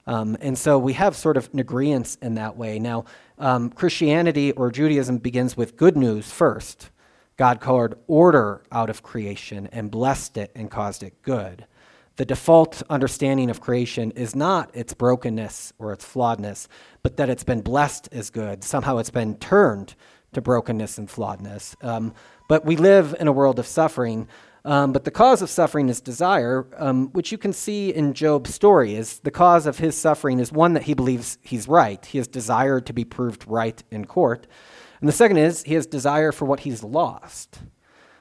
Um, 0.06 0.36
and 0.40 0.56
so 0.56 0.78
we 0.78 0.92
have 0.94 1.16
sort 1.16 1.36
of 1.36 1.50
an 1.52 1.58
agreement 1.58 2.16
in 2.22 2.36
that 2.36 2.56
way. 2.56 2.78
Now, 2.78 3.04
um, 3.40 3.70
Christianity 3.70 4.52
or 4.52 4.70
Judaism 4.70 5.18
begins 5.18 5.56
with 5.56 5.76
good 5.76 5.96
news 5.96 6.30
first. 6.30 6.90
God 7.36 7.60
called 7.60 7.96
order 8.06 8.62
out 8.70 8.90
of 8.90 9.02
creation 9.02 9.68
and 9.72 9.90
blessed 9.90 10.36
it 10.36 10.52
and 10.54 10.70
caused 10.70 11.02
it 11.02 11.22
good. 11.22 11.66
The 12.16 12.26
default 12.26 12.82
understanding 12.90 13.48
of 13.48 13.62
creation 13.62 14.10
is 14.10 14.36
not 14.36 14.70
its 14.74 14.92
brokenness 14.92 15.72
or 15.78 15.92
its 15.94 16.04
flawedness, 16.04 16.68
but 17.02 17.16
that 17.16 17.30
it's 17.30 17.44
been 17.44 17.62
blessed 17.62 18.10
as 18.12 18.28
good. 18.28 18.62
Somehow 18.62 18.98
it's 18.98 19.10
been 19.10 19.36
turned 19.36 19.94
to 20.34 20.42
brokenness 20.42 20.98
and 20.98 21.08
flawedness. 21.08 21.82
Um, 21.82 22.12
but 22.46 22.64
we 22.66 22.76
live 22.76 23.16
in 23.18 23.26
a 23.26 23.32
world 23.32 23.58
of 23.58 23.66
suffering. 23.66 24.28
Um, 24.64 24.92
but 24.92 25.04
the 25.04 25.10
cause 25.10 25.40
of 25.40 25.48
suffering 25.48 25.88
is 25.88 26.00
desire, 26.00 26.66
um, 26.76 27.08
which 27.12 27.32
you 27.32 27.38
can 27.38 27.52
see 27.52 27.90
in 27.90 28.12
Job's 28.12 28.54
story. 28.54 28.94
Is 28.94 29.20
the 29.20 29.30
cause 29.30 29.66
of 29.66 29.78
his 29.78 29.96
suffering 29.96 30.38
is 30.38 30.52
one 30.52 30.74
that 30.74 30.82
he 30.82 30.94
believes 30.94 31.38
he's 31.42 31.66
right. 31.66 32.04
He 32.04 32.18
has 32.18 32.28
desired 32.28 32.86
to 32.86 32.92
be 32.92 33.04
proved 33.04 33.46
right 33.46 33.82
in 33.90 34.04
court. 34.04 34.46
And 35.00 35.08
the 35.08 35.14
second 35.14 35.38
is 35.38 35.62
he 35.62 35.74
has 35.74 35.86
desire 35.86 36.30
for 36.30 36.44
what 36.44 36.60
he's 36.60 36.82
lost. 36.82 37.60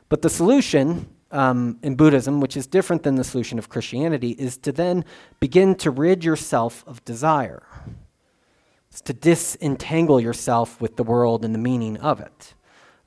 But 0.08 0.21
the 0.21 0.30
solution 0.30 1.10
um, 1.32 1.78
in 1.84 1.95
Buddhism, 1.95 2.39
which 2.39 2.56
is 2.56 2.67
different 2.67 3.04
than 3.04 3.15
the 3.15 3.23
solution 3.23 3.60
of 3.60 3.69
Christianity, 3.69 4.32
is 4.32 4.58
to 4.60 4.71
then 4.71 5.04
begin 5.39 5.75
to 5.75 5.91
rid 5.91 6.23
yourself 6.23 6.84
of 6.88 7.04
desire. 7.06 7.63
It's 8.89 9.02
to 9.02 9.13
disentangle 9.13 10.19
yourself 10.19 10.82
with 10.82 10.95
the 10.95 11.04
world 11.04 11.45
and 11.45 11.54
the 11.54 11.60
meaning 11.60 11.97
of 11.97 12.19
it. 12.19 12.56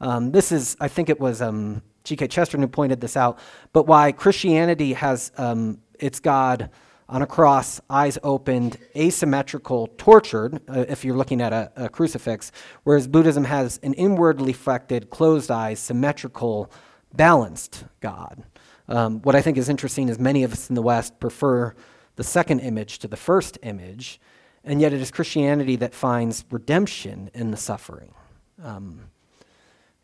Um, 0.00 0.32
this 0.32 0.52
is, 0.52 0.76
I 0.80 0.88
think 0.88 1.08
it 1.08 1.18
was 1.18 1.42
um, 1.42 1.82
G.K. 2.04 2.28
Chesterton 2.28 2.68
pointed 2.68 3.00
this 3.00 3.16
out, 3.16 3.38
but 3.72 3.86
why 3.86 4.12
Christianity 4.12 4.92
has 4.94 5.32
um, 5.36 5.78
its 5.98 6.20
God 6.20 6.70
on 7.08 7.20
a 7.20 7.26
cross, 7.26 7.80
eyes 7.90 8.18
opened, 8.22 8.78
asymmetrical, 8.96 9.88
tortured, 9.98 10.60
uh, 10.68 10.86
if 10.88 11.04
you're 11.04 11.16
looking 11.16 11.42
at 11.42 11.52
a, 11.52 11.70
a, 11.76 11.88
crucifix, 11.88 12.50
whereas 12.84 13.06
Buddhism 13.06 13.44
has 13.44 13.78
an 13.82 13.92
inwardly 13.94 14.46
reflected, 14.46 15.10
closed 15.10 15.50
eyes, 15.50 15.78
symmetrical, 15.78 16.72
balanced 17.12 17.84
God. 18.00 18.42
Um, 18.88 19.20
what 19.22 19.34
I 19.34 19.42
think 19.42 19.58
is 19.58 19.68
interesting 19.68 20.08
is 20.08 20.18
many 20.18 20.42
of 20.42 20.52
us 20.52 20.70
in 20.70 20.74
the 20.74 20.82
West 20.82 21.20
prefer 21.20 21.74
the 22.16 22.24
second 22.24 22.60
image 22.60 22.98
to 23.00 23.08
the 23.08 23.16
first 23.16 23.58
image, 23.62 24.18
and 24.64 24.80
yet 24.80 24.94
it 24.94 25.00
is 25.02 25.10
Christianity 25.10 25.76
that 25.76 25.94
finds 25.94 26.44
redemption 26.50 27.30
in 27.34 27.50
the 27.50 27.56
suffering. 27.58 28.14
Um, 28.62 29.00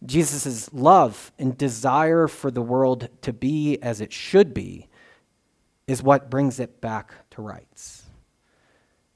Jesus' 0.04 0.72
love 0.72 1.32
and 1.38 1.58
desire 1.58 2.28
for 2.28 2.50
the 2.50 2.62
world 2.62 3.08
to 3.22 3.32
be 3.32 3.78
as 3.82 4.00
it 4.00 4.12
should 4.12 4.54
be 4.54 4.88
is 5.86 6.02
what 6.02 6.30
brings 6.30 6.60
it 6.60 6.80
back 6.80 7.14
to 7.30 7.42
rights. 7.42 8.04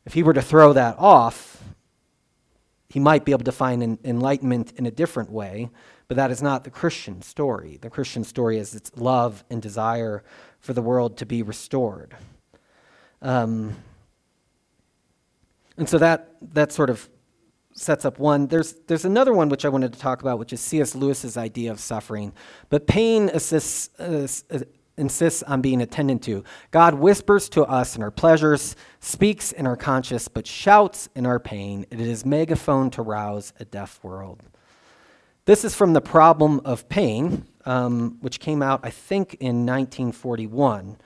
If 0.04 0.14
he 0.14 0.22
were 0.22 0.32
to 0.32 0.42
throw 0.42 0.72
that 0.72 0.98
off, 0.98 1.62
he 2.88 2.98
might 2.98 3.24
be 3.24 3.32
able 3.32 3.44
to 3.44 3.52
find 3.52 3.98
enlightenment 4.04 4.72
in 4.76 4.86
a 4.86 4.90
different 4.90 5.30
way, 5.30 5.70
but 6.08 6.16
that 6.16 6.30
is 6.30 6.42
not 6.42 6.64
the 6.64 6.70
Christian 6.70 7.22
story. 7.22 7.78
The 7.80 7.88
Christian 7.88 8.24
story 8.24 8.58
is 8.58 8.74
its 8.74 8.90
love 8.96 9.44
and 9.48 9.62
desire 9.62 10.24
for 10.60 10.72
the 10.72 10.82
world 10.82 11.16
to 11.18 11.26
be 11.26 11.42
restored. 11.42 12.16
Um, 13.22 13.76
and 15.76 15.88
so 15.88 15.98
that, 15.98 16.34
that 16.52 16.72
sort 16.72 16.90
of 16.90 17.08
sets 17.74 18.04
up 18.04 18.18
one. 18.18 18.46
There's, 18.46 18.74
there's 18.86 19.04
another 19.04 19.32
one 19.32 19.48
which 19.48 19.64
I 19.64 19.68
wanted 19.68 19.92
to 19.92 19.98
talk 19.98 20.22
about, 20.22 20.38
which 20.38 20.52
is 20.52 20.60
C.S. 20.60 20.94
Lewis's 20.94 21.36
idea 21.36 21.70
of 21.70 21.80
suffering. 21.80 22.32
But 22.68 22.86
pain 22.86 23.30
assists, 23.32 23.90
uh, 23.98 24.26
insists 24.96 25.42
on 25.42 25.60
being 25.60 25.80
attended 25.80 26.22
to. 26.22 26.44
God 26.70 26.94
whispers 26.94 27.48
to 27.50 27.64
us 27.64 27.96
in 27.96 28.02
our 28.02 28.10
pleasures, 28.10 28.76
speaks 29.00 29.52
in 29.52 29.66
our 29.66 29.76
conscience, 29.76 30.28
but 30.28 30.46
shouts 30.46 31.08
in 31.14 31.26
our 31.26 31.40
pain. 31.40 31.86
It 31.90 32.00
is 32.00 32.24
megaphone 32.24 32.90
to 32.90 33.02
rouse 33.02 33.52
a 33.58 33.64
deaf 33.64 33.98
world. 34.02 34.42
This 35.44 35.64
is 35.64 35.74
from 35.74 35.92
The 35.92 36.00
Problem 36.00 36.60
of 36.64 36.88
Pain, 36.88 37.46
um, 37.64 38.18
which 38.20 38.38
came 38.38 38.62
out, 38.62 38.80
I 38.84 38.90
think, 38.90 39.34
in 39.34 39.66
1941. 39.66 40.98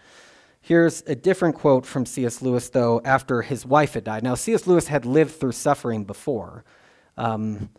Here's 0.67 1.05
a 1.07 1.15
different 1.15 1.55
quote 1.55 1.87
from 1.87 2.05
C.S. 2.05 2.43
Lewis, 2.43 2.71
though, 2.71 3.01
after 3.05 3.41
his 3.43 3.65
wife 3.65 3.95
had 3.95 4.03
died. 4.03 4.25
Now, 4.25 4.35
C.S. 4.35 4.67
Lewis 4.67 4.89
had 4.89 5.07
lived 5.07 5.37
through 5.37 5.53
suffering 5.53 6.03
before. 6.03 6.65
Um, 7.17 7.71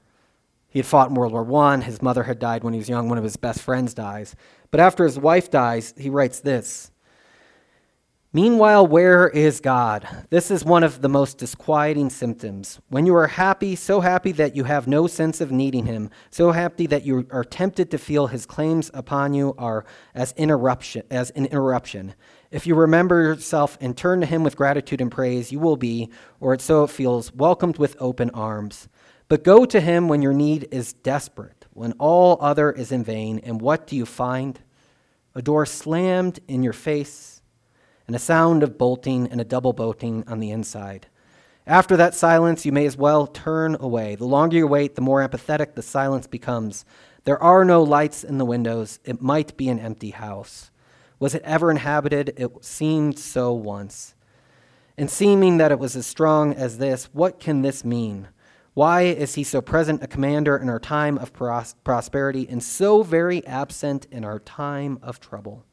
he 0.69 0.79
had 0.79 0.85
fought 0.85 1.09
in 1.09 1.15
World 1.15 1.33
War 1.33 1.65
I. 1.65 1.81
His 1.81 2.01
mother 2.01 2.23
had 2.23 2.39
died 2.39 2.63
when 2.63 2.71
he 2.71 2.79
was 2.79 2.87
young. 2.87 3.09
One 3.09 3.17
of 3.17 3.25
his 3.25 3.35
best 3.35 3.59
friends 3.59 3.93
dies. 3.93 4.37
But 4.71 4.79
after 4.79 5.03
his 5.03 5.19
wife 5.19 5.51
dies, 5.51 5.93
he 5.97 6.09
writes 6.09 6.39
this 6.39 6.91
Meanwhile, 8.31 8.87
where 8.87 9.27
is 9.27 9.59
God? 9.59 10.07
This 10.29 10.49
is 10.49 10.63
one 10.63 10.83
of 10.83 11.01
the 11.01 11.09
most 11.09 11.37
disquieting 11.37 12.09
symptoms. 12.09 12.79
When 12.87 13.05
you 13.05 13.15
are 13.15 13.27
happy, 13.27 13.75
so 13.75 13.99
happy 13.99 14.31
that 14.33 14.55
you 14.55 14.63
have 14.63 14.87
no 14.87 15.07
sense 15.07 15.41
of 15.41 15.51
needing 15.51 15.87
Him, 15.87 16.09
so 16.29 16.51
happy 16.51 16.87
that 16.87 17.03
you 17.03 17.27
are 17.31 17.43
tempted 17.43 17.91
to 17.91 17.97
feel 17.97 18.27
His 18.27 18.45
claims 18.45 18.91
upon 18.93 19.33
you 19.33 19.55
are 19.57 19.85
as 20.15 20.33
interruption, 20.37 21.03
as 21.09 21.31
an 21.31 21.47
interruption. 21.47 22.15
If 22.49 22.65
you 22.65 22.75
remember 22.75 23.21
yourself 23.21 23.77
and 23.81 23.95
turn 23.95 24.21
to 24.21 24.25
Him 24.25 24.43
with 24.43 24.55
gratitude 24.55 25.01
and 25.01 25.11
praise, 25.11 25.51
you 25.51 25.59
will 25.59 25.75
be, 25.75 26.09
or 26.39 26.57
so 26.59 26.85
it 26.85 26.89
feels, 26.89 27.33
welcomed 27.33 27.77
with 27.77 27.97
open 27.99 28.29
arms. 28.29 28.87
But 29.27 29.43
go 29.43 29.65
to 29.65 29.81
Him 29.81 30.07
when 30.07 30.21
your 30.21 30.33
need 30.33 30.69
is 30.71 30.93
desperate, 30.93 31.65
when 31.73 31.91
all 31.93 32.37
other 32.39 32.71
is 32.71 32.93
in 32.93 33.03
vain, 33.03 33.39
and 33.43 33.59
what 33.59 33.85
do 33.85 33.97
you 33.97 34.05
find? 34.05 34.59
A 35.35 35.41
door 35.41 35.65
slammed 35.65 36.39
in 36.47 36.63
your 36.63 36.73
face, 36.73 37.41
and 38.07 38.15
a 38.15 38.19
sound 38.19 38.63
of 38.63 38.77
bolting 38.77 39.27
and 39.27 39.41
a 39.41 39.45
double 39.45 39.73
bolting 39.73 40.23
on 40.27 40.39
the 40.39 40.51
inside. 40.51 41.07
After 41.67 41.97
that 41.97 42.15
silence, 42.15 42.65
you 42.65 42.71
may 42.71 42.85
as 42.85 42.95
well 42.95 43.27
turn 43.27 43.75
away. 43.81 44.15
The 44.15 44.25
longer 44.25 44.55
you 44.55 44.67
wait, 44.67 44.95
the 44.95 45.01
more 45.01 45.21
apathetic 45.21 45.75
the 45.75 45.81
silence 45.81 46.25
becomes. 46.25 46.85
There 47.25 47.43
are 47.43 47.65
no 47.65 47.83
lights 47.83 48.23
in 48.23 48.37
the 48.37 48.45
windows. 48.45 48.99
It 49.03 49.21
might 49.21 49.57
be 49.57 49.67
an 49.67 49.79
empty 49.79 50.11
house. 50.11 50.71
Was 51.19 51.33
it 51.33 51.41
ever 51.43 51.71
inhabited? 51.71 52.33
It 52.37 52.63
seemed 52.63 53.17
so 53.17 53.53
once. 53.53 54.13
And 54.97 55.09
seeming 55.09 55.57
that 55.57 55.71
it 55.71 55.79
was 55.79 55.95
as 55.95 56.05
strong 56.05 56.53
as 56.53 56.77
this, 56.77 57.05
what 57.13 57.39
can 57.39 57.61
this 57.61 57.83
mean? 57.83 58.27
Why 58.73 59.01
is 59.01 59.35
he 59.35 59.43
so 59.43 59.61
present, 59.61 60.03
a 60.03 60.07
commander 60.07 60.55
in 60.55 60.69
our 60.69 60.79
time 60.79 61.17
of 61.17 61.33
pros- 61.33 61.75
prosperity, 61.83 62.47
and 62.47 62.61
so 62.61 63.01
very 63.01 63.45
absent 63.47 64.05
in 64.11 64.23
our 64.23 64.39
time 64.39 64.99
of 65.01 65.19
trouble? 65.19 65.63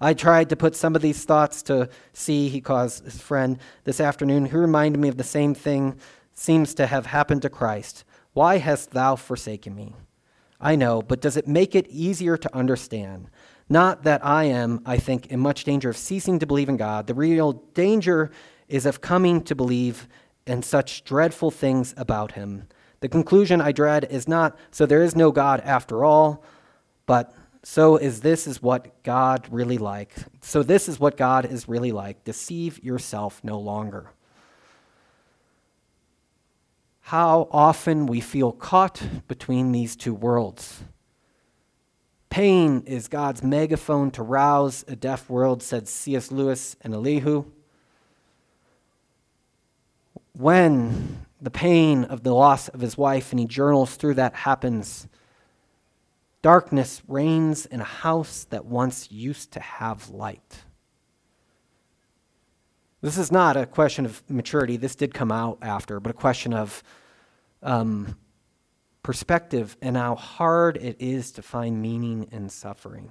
I 0.00 0.12
tried 0.12 0.48
to 0.50 0.56
put 0.56 0.74
some 0.74 0.96
of 0.96 1.02
these 1.02 1.24
thoughts 1.24 1.62
to 1.64 1.88
C., 2.12 2.48
he 2.48 2.60
calls 2.60 3.00
his 3.00 3.20
friend 3.20 3.58
this 3.84 4.00
afternoon, 4.00 4.46
who 4.46 4.58
reminded 4.58 4.98
me 5.00 5.08
of 5.08 5.16
the 5.16 5.24
same 5.24 5.54
thing 5.54 5.98
seems 6.34 6.74
to 6.74 6.86
have 6.86 7.06
happened 7.06 7.42
to 7.42 7.48
Christ. 7.48 8.04
Why 8.32 8.58
hast 8.58 8.90
thou 8.90 9.16
forsaken 9.16 9.74
me? 9.74 9.94
I 10.60 10.76
know, 10.76 11.02
but 11.02 11.20
does 11.20 11.36
it 11.36 11.46
make 11.46 11.74
it 11.74 11.86
easier 11.88 12.36
to 12.36 12.56
understand 12.56 13.30
not 13.68 14.04
that 14.04 14.24
I 14.24 14.44
am, 14.44 14.80
I 14.86 14.96
think, 14.98 15.26
in 15.26 15.40
much 15.40 15.64
danger 15.64 15.90
of 15.90 15.96
ceasing 15.96 16.38
to 16.38 16.46
believe 16.46 16.68
in 16.68 16.76
God. 16.76 17.06
The 17.06 17.14
real 17.14 17.52
danger 17.74 18.30
is 18.68 18.86
of 18.86 19.00
coming 19.00 19.42
to 19.42 19.54
believe 19.54 20.08
in 20.46 20.62
such 20.62 21.04
dreadful 21.04 21.50
things 21.50 21.94
about 21.96 22.32
Him. 22.32 22.68
The 23.00 23.08
conclusion 23.08 23.60
I 23.60 23.72
dread 23.72 24.06
is 24.10 24.28
not, 24.28 24.56
so 24.70 24.86
there 24.86 25.02
is 25.02 25.16
no 25.16 25.32
God 25.32 25.60
after 25.60 26.04
all, 26.04 26.44
but 27.06 27.34
so 27.62 27.96
is 27.96 28.20
this 28.20 28.46
is 28.46 28.62
what 28.62 29.02
God 29.02 29.48
really 29.50 29.78
like. 29.78 30.14
So 30.40 30.62
this 30.62 30.88
is 30.88 31.00
what 31.00 31.16
God 31.16 31.44
is 31.44 31.68
really 31.68 31.90
like. 31.90 32.22
Deceive 32.22 32.82
yourself 32.84 33.42
no 33.42 33.58
longer. 33.58 34.12
How 37.00 37.48
often 37.50 38.06
we 38.06 38.20
feel 38.20 38.52
caught 38.52 39.02
between 39.26 39.72
these 39.72 39.96
two 39.96 40.14
worlds. 40.14 40.84
Pain 42.36 42.82
is 42.84 43.08
God's 43.08 43.42
megaphone 43.42 44.10
to 44.10 44.22
rouse 44.22 44.84
a 44.88 44.94
deaf 44.94 45.30
world, 45.30 45.62
said 45.62 45.88
C.S. 45.88 46.30
Lewis 46.30 46.76
and 46.82 46.92
Elihu. 46.92 47.46
When 50.34 51.24
the 51.40 51.50
pain 51.50 52.04
of 52.04 52.24
the 52.24 52.34
loss 52.34 52.68
of 52.68 52.80
his 52.80 52.98
wife, 52.98 53.32
and 53.32 53.40
he 53.40 53.46
journals 53.46 53.96
through 53.96 54.16
that, 54.16 54.34
happens, 54.34 55.08
darkness 56.42 57.00
reigns 57.08 57.64
in 57.64 57.80
a 57.80 57.84
house 57.84 58.44
that 58.50 58.66
once 58.66 59.10
used 59.10 59.52
to 59.52 59.60
have 59.60 60.10
light. 60.10 60.64
This 63.00 63.16
is 63.16 63.32
not 63.32 63.56
a 63.56 63.64
question 63.64 64.04
of 64.04 64.22
maturity. 64.28 64.76
This 64.76 64.94
did 64.94 65.14
come 65.14 65.32
out 65.32 65.56
after, 65.62 66.00
but 66.00 66.10
a 66.10 66.12
question 66.12 66.52
of 66.52 66.82
um, 67.62 68.14
perspective 69.06 69.76
and 69.80 69.96
how 69.96 70.16
hard 70.16 70.76
it 70.78 70.96
is 70.98 71.30
to 71.30 71.40
find 71.40 71.80
meaning 71.80 72.26
in 72.32 72.48
suffering. 72.48 73.08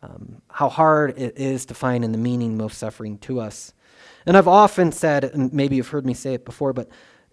Um, 0.00 0.40
how 0.48 0.68
hard 0.68 1.18
it 1.18 1.36
is 1.36 1.66
to 1.66 1.74
find 1.74 2.04
in 2.04 2.12
the 2.12 2.18
meaning 2.18 2.56
most 2.56 2.78
suffering 2.78 3.18
to 3.18 3.40
us. 3.40 3.74
And 4.26 4.36
I've 4.36 4.46
often 4.46 4.92
said, 4.92 5.24
and 5.24 5.52
maybe 5.52 5.74
you've 5.74 5.88
heard 5.88 6.06
me 6.06 6.14
say 6.14 6.34
it 6.34 6.44
before, 6.44 6.72
but 6.72 6.88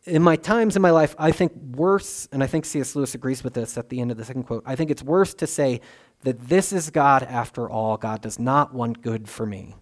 in 0.05 0.23
my 0.23 0.35
times 0.35 0.75
in 0.75 0.81
my 0.81 0.89
life, 0.89 1.13
I 1.19 1.29
think 1.29 1.53
worse, 1.75 2.27
and 2.31 2.41
I 2.43 2.47
think 2.47 2.65
C.S. 2.65 2.95
Lewis 2.95 3.13
agrees 3.13 3.43
with 3.43 3.53
this 3.53 3.77
at 3.77 3.89
the 3.89 4.01
end 4.01 4.09
of 4.09 4.17
the 4.17 4.25
second 4.25 4.45
quote, 4.45 4.63
I 4.65 4.75
think 4.75 4.89
it's 4.89 5.03
worse 5.03 5.35
to 5.35 5.45
say 5.45 5.79
that 6.21 6.49
this 6.49 6.73
is 6.73 6.89
God 6.89 7.21
after 7.21 7.69
all, 7.69 7.97
God 7.97 8.21
does 8.23 8.39
not 8.39 8.73
want 8.73 9.03
good 9.03 9.29
for 9.29 9.45
me, 9.45 9.75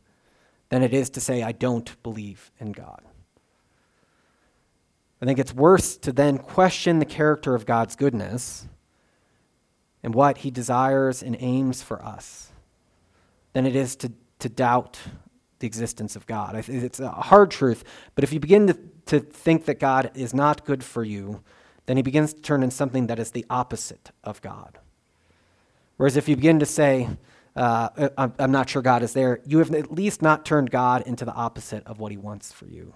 than 0.68 0.84
it 0.84 0.94
is 0.94 1.10
to 1.12 1.22
say 1.22 1.42
I 1.42 1.54
don't 1.54 2.04
believe 2.04 2.52
in 2.60 2.74
God. 2.74 3.02
I 5.22 5.26
think 5.26 5.38
it's 5.38 5.54
worse 5.54 5.98
to 5.98 6.12
then 6.12 6.40
question 6.40 7.00
the 7.00 7.06
character 7.06 7.54
of 7.54 7.66
God's 7.66 7.96
goodness 7.96 8.66
and 10.02 10.16
what 10.16 10.40
he 10.40 10.50
desires 10.50 11.22
and 11.22 11.38
aims 11.40 11.84
for 11.84 12.04
us 12.04 12.52
than 13.54 13.68
it 13.68 13.76
is 13.76 13.96
to, 13.98 14.12
to 14.40 14.50
doubt 14.50 15.00
the 15.60 15.67
existence 15.67 16.15
of 16.15 16.26
God. 16.26 16.56
It's 16.67 17.00
a 17.00 17.10
hard 17.10 17.52
truth, 17.52 17.84
but 18.15 18.24
if 18.24 18.34
you 18.34 18.40
begin 18.40 18.65
to, 18.67 18.78
to 19.08 19.19
think 19.19 19.65
that 19.65 19.80
God 19.80 20.10
is 20.15 20.34
not 20.34 20.65
good 20.65 20.84
for 20.84 21.04
you, 21.04 21.44
then 21.86 21.98
he 21.98 22.04
begins 22.04 22.34
to 22.34 22.42
turn 22.42 22.63
into 22.63 22.76
something 22.76 23.08
that 23.08 23.19
is 23.19 23.32
the 23.32 23.46
opposite 23.48 24.10
of 24.24 24.42
God. 24.42 24.80
Whereas 25.98 26.17
if 26.17 26.28
you 26.28 26.36
begin 26.36 26.60
to 26.60 26.65
say, 26.65 27.10
uh, 27.56 28.10
I'm 28.17 28.52
not 28.52 28.69
sure 28.72 28.82
God 28.82 29.04
is 29.04 29.13
there, 29.13 29.40
you 29.46 29.60
have 29.60 29.72
at 29.76 29.92
least 29.92 30.24
not 30.24 30.46
turned 30.46 30.72
God 30.72 31.04
into 31.06 31.26
the 31.26 31.34
opposite 31.34 31.86
of 31.86 32.00
what 32.00 32.12
he 32.12 32.17
wants 32.17 32.52
for 32.52 32.65
you. 32.65 32.94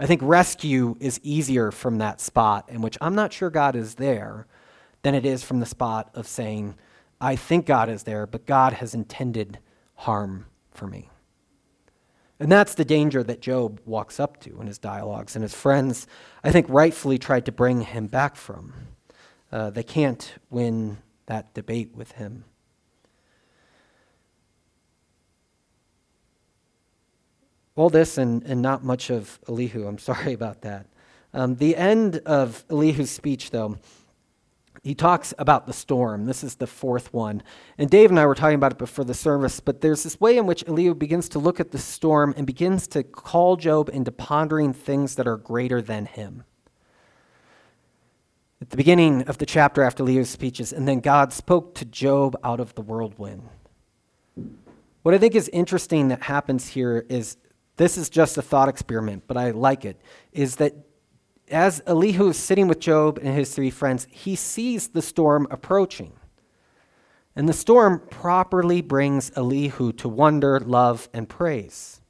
I 0.00 0.06
think 0.06 0.22
rescue 0.24 0.96
is 0.98 1.20
easier 1.22 1.70
from 1.70 1.98
that 1.98 2.22
spot 2.22 2.70
in 2.70 2.80
which 2.80 2.96
I'm 3.02 3.14
not 3.14 3.34
sure 3.34 3.50
God 3.50 3.76
is 3.76 3.96
there 3.96 4.46
than 5.02 5.14
it 5.14 5.26
is 5.26 5.42
from 5.42 5.60
the 5.60 5.66
spot 5.66 6.10
of 6.14 6.26
saying, 6.26 6.74
I 7.20 7.36
think 7.36 7.66
God 7.66 7.90
is 7.90 8.04
there, 8.04 8.26
but 8.26 8.46
God 8.46 8.72
has 8.72 8.94
intended 8.94 9.58
harm 9.96 10.46
for 10.70 10.86
me. 10.86 11.10
And 12.38 12.50
that's 12.50 12.74
the 12.74 12.84
danger 12.84 13.22
that 13.22 13.42
Job 13.42 13.78
walks 13.84 14.18
up 14.18 14.40
to 14.40 14.58
in 14.58 14.66
his 14.66 14.78
dialogues, 14.78 15.36
and 15.36 15.42
his 15.42 15.54
friends, 15.54 16.06
I 16.42 16.50
think, 16.50 16.64
rightfully 16.70 17.18
tried 17.18 17.44
to 17.44 17.52
bring 17.52 17.82
him 17.82 18.06
back 18.06 18.36
from. 18.36 18.72
Uh, 19.52 19.68
they 19.68 19.82
can't 19.82 20.32
win 20.48 20.96
that 21.26 21.52
debate 21.52 21.94
with 21.94 22.12
him. 22.12 22.44
All 27.80 27.88
this 27.88 28.18
and, 28.18 28.42
and 28.44 28.60
not 28.60 28.84
much 28.84 29.08
of 29.08 29.40
Elihu. 29.48 29.86
I'm 29.86 29.98
sorry 29.98 30.32
about 30.40 30.60
that. 30.62 30.86
Um, 31.32 31.56
the 31.56 31.76
end 31.76 32.20
of 32.26 32.64
Elihu's 32.68 33.10
speech, 33.10 33.50
though, 33.50 33.78
he 34.82 34.94
talks 34.94 35.32
about 35.38 35.66
the 35.66 35.72
storm. 35.72 36.26
This 36.26 36.44
is 36.44 36.56
the 36.56 36.66
fourth 36.66 37.12
one. 37.12 37.42
And 37.78 37.88
Dave 37.88 38.10
and 38.10 38.18
I 38.18 38.26
were 38.26 38.34
talking 38.34 38.54
about 38.54 38.72
it 38.72 38.78
before 38.78 39.04
the 39.04 39.14
service, 39.14 39.60
but 39.60 39.80
there's 39.80 40.02
this 40.02 40.20
way 40.20 40.36
in 40.36 40.46
which 40.46 40.66
Elihu 40.66 40.94
begins 40.94 41.28
to 41.30 41.38
look 41.38 41.60
at 41.60 41.70
the 41.70 41.78
storm 41.78 42.34
and 42.36 42.46
begins 42.46 42.86
to 42.88 43.02
call 43.02 43.56
Job 43.56 43.88
into 43.90 44.12
pondering 44.12 44.72
things 44.72 45.14
that 45.16 45.26
are 45.26 45.36
greater 45.36 45.80
than 45.80 46.06
him. 46.06 46.44
At 48.60 48.70
the 48.70 48.76
beginning 48.76 49.22
of 49.22 49.38
the 49.38 49.46
chapter 49.46 49.82
after 49.82 50.02
Elihu's 50.02 50.28
speeches, 50.28 50.72
and 50.72 50.86
then 50.86 51.00
God 51.00 51.32
spoke 51.32 51.74
to 51.76 51.84
Job 51.86 52.36
out 52.44 52.60
of 52.60 52.74
the 52.74 52.82
whirlwind. 52.82 53.48
What 55.02 55.14
I 55.14 55.18
think 55.18 55.34
is 55.34 55.48
interesting 55.48 56.08
that 56.08 56.22
happens 56.22 56.68
here 56.68 57.06
is 57.08 57.38
this 57.80 57.96
is 57.96 58.10
just 58.10 58.36
a 58.36 58.42
thought 58.42 58.68
experiment, 58.68 59.22
but 59.26 59.38
I 59.38 59.52
like 59.52 59.86
it, 59.86 59.98
is 60.32 60.56
that 60.56 60.74
as 61.50 61.82
Elihu 61.86 62.28
is 62.28 62.36
sitting 62.36 62.68
with 62.68 62.78
Job 62.78 63.18
and 63.22 63.34
his 63.34 63.54
three 63.54 63.70
friends, 63.70 64.06
he 64.10 64.36
sees 64.36 64.88
the 64.88 65.00
storm 65.00 65.46
approaching. 65.50 66.12
And 67.34 67.48
the 67.48 67.54
storm 67.54 68.02
properly 68.10 68.82
brings 68.82 69.32
Elihu 69.34 69.92
to 69.94 70.10
wonder, 70.10 70.60
love, 70.60 71.08
and 71.14 71.26
praise. 71.26 72.02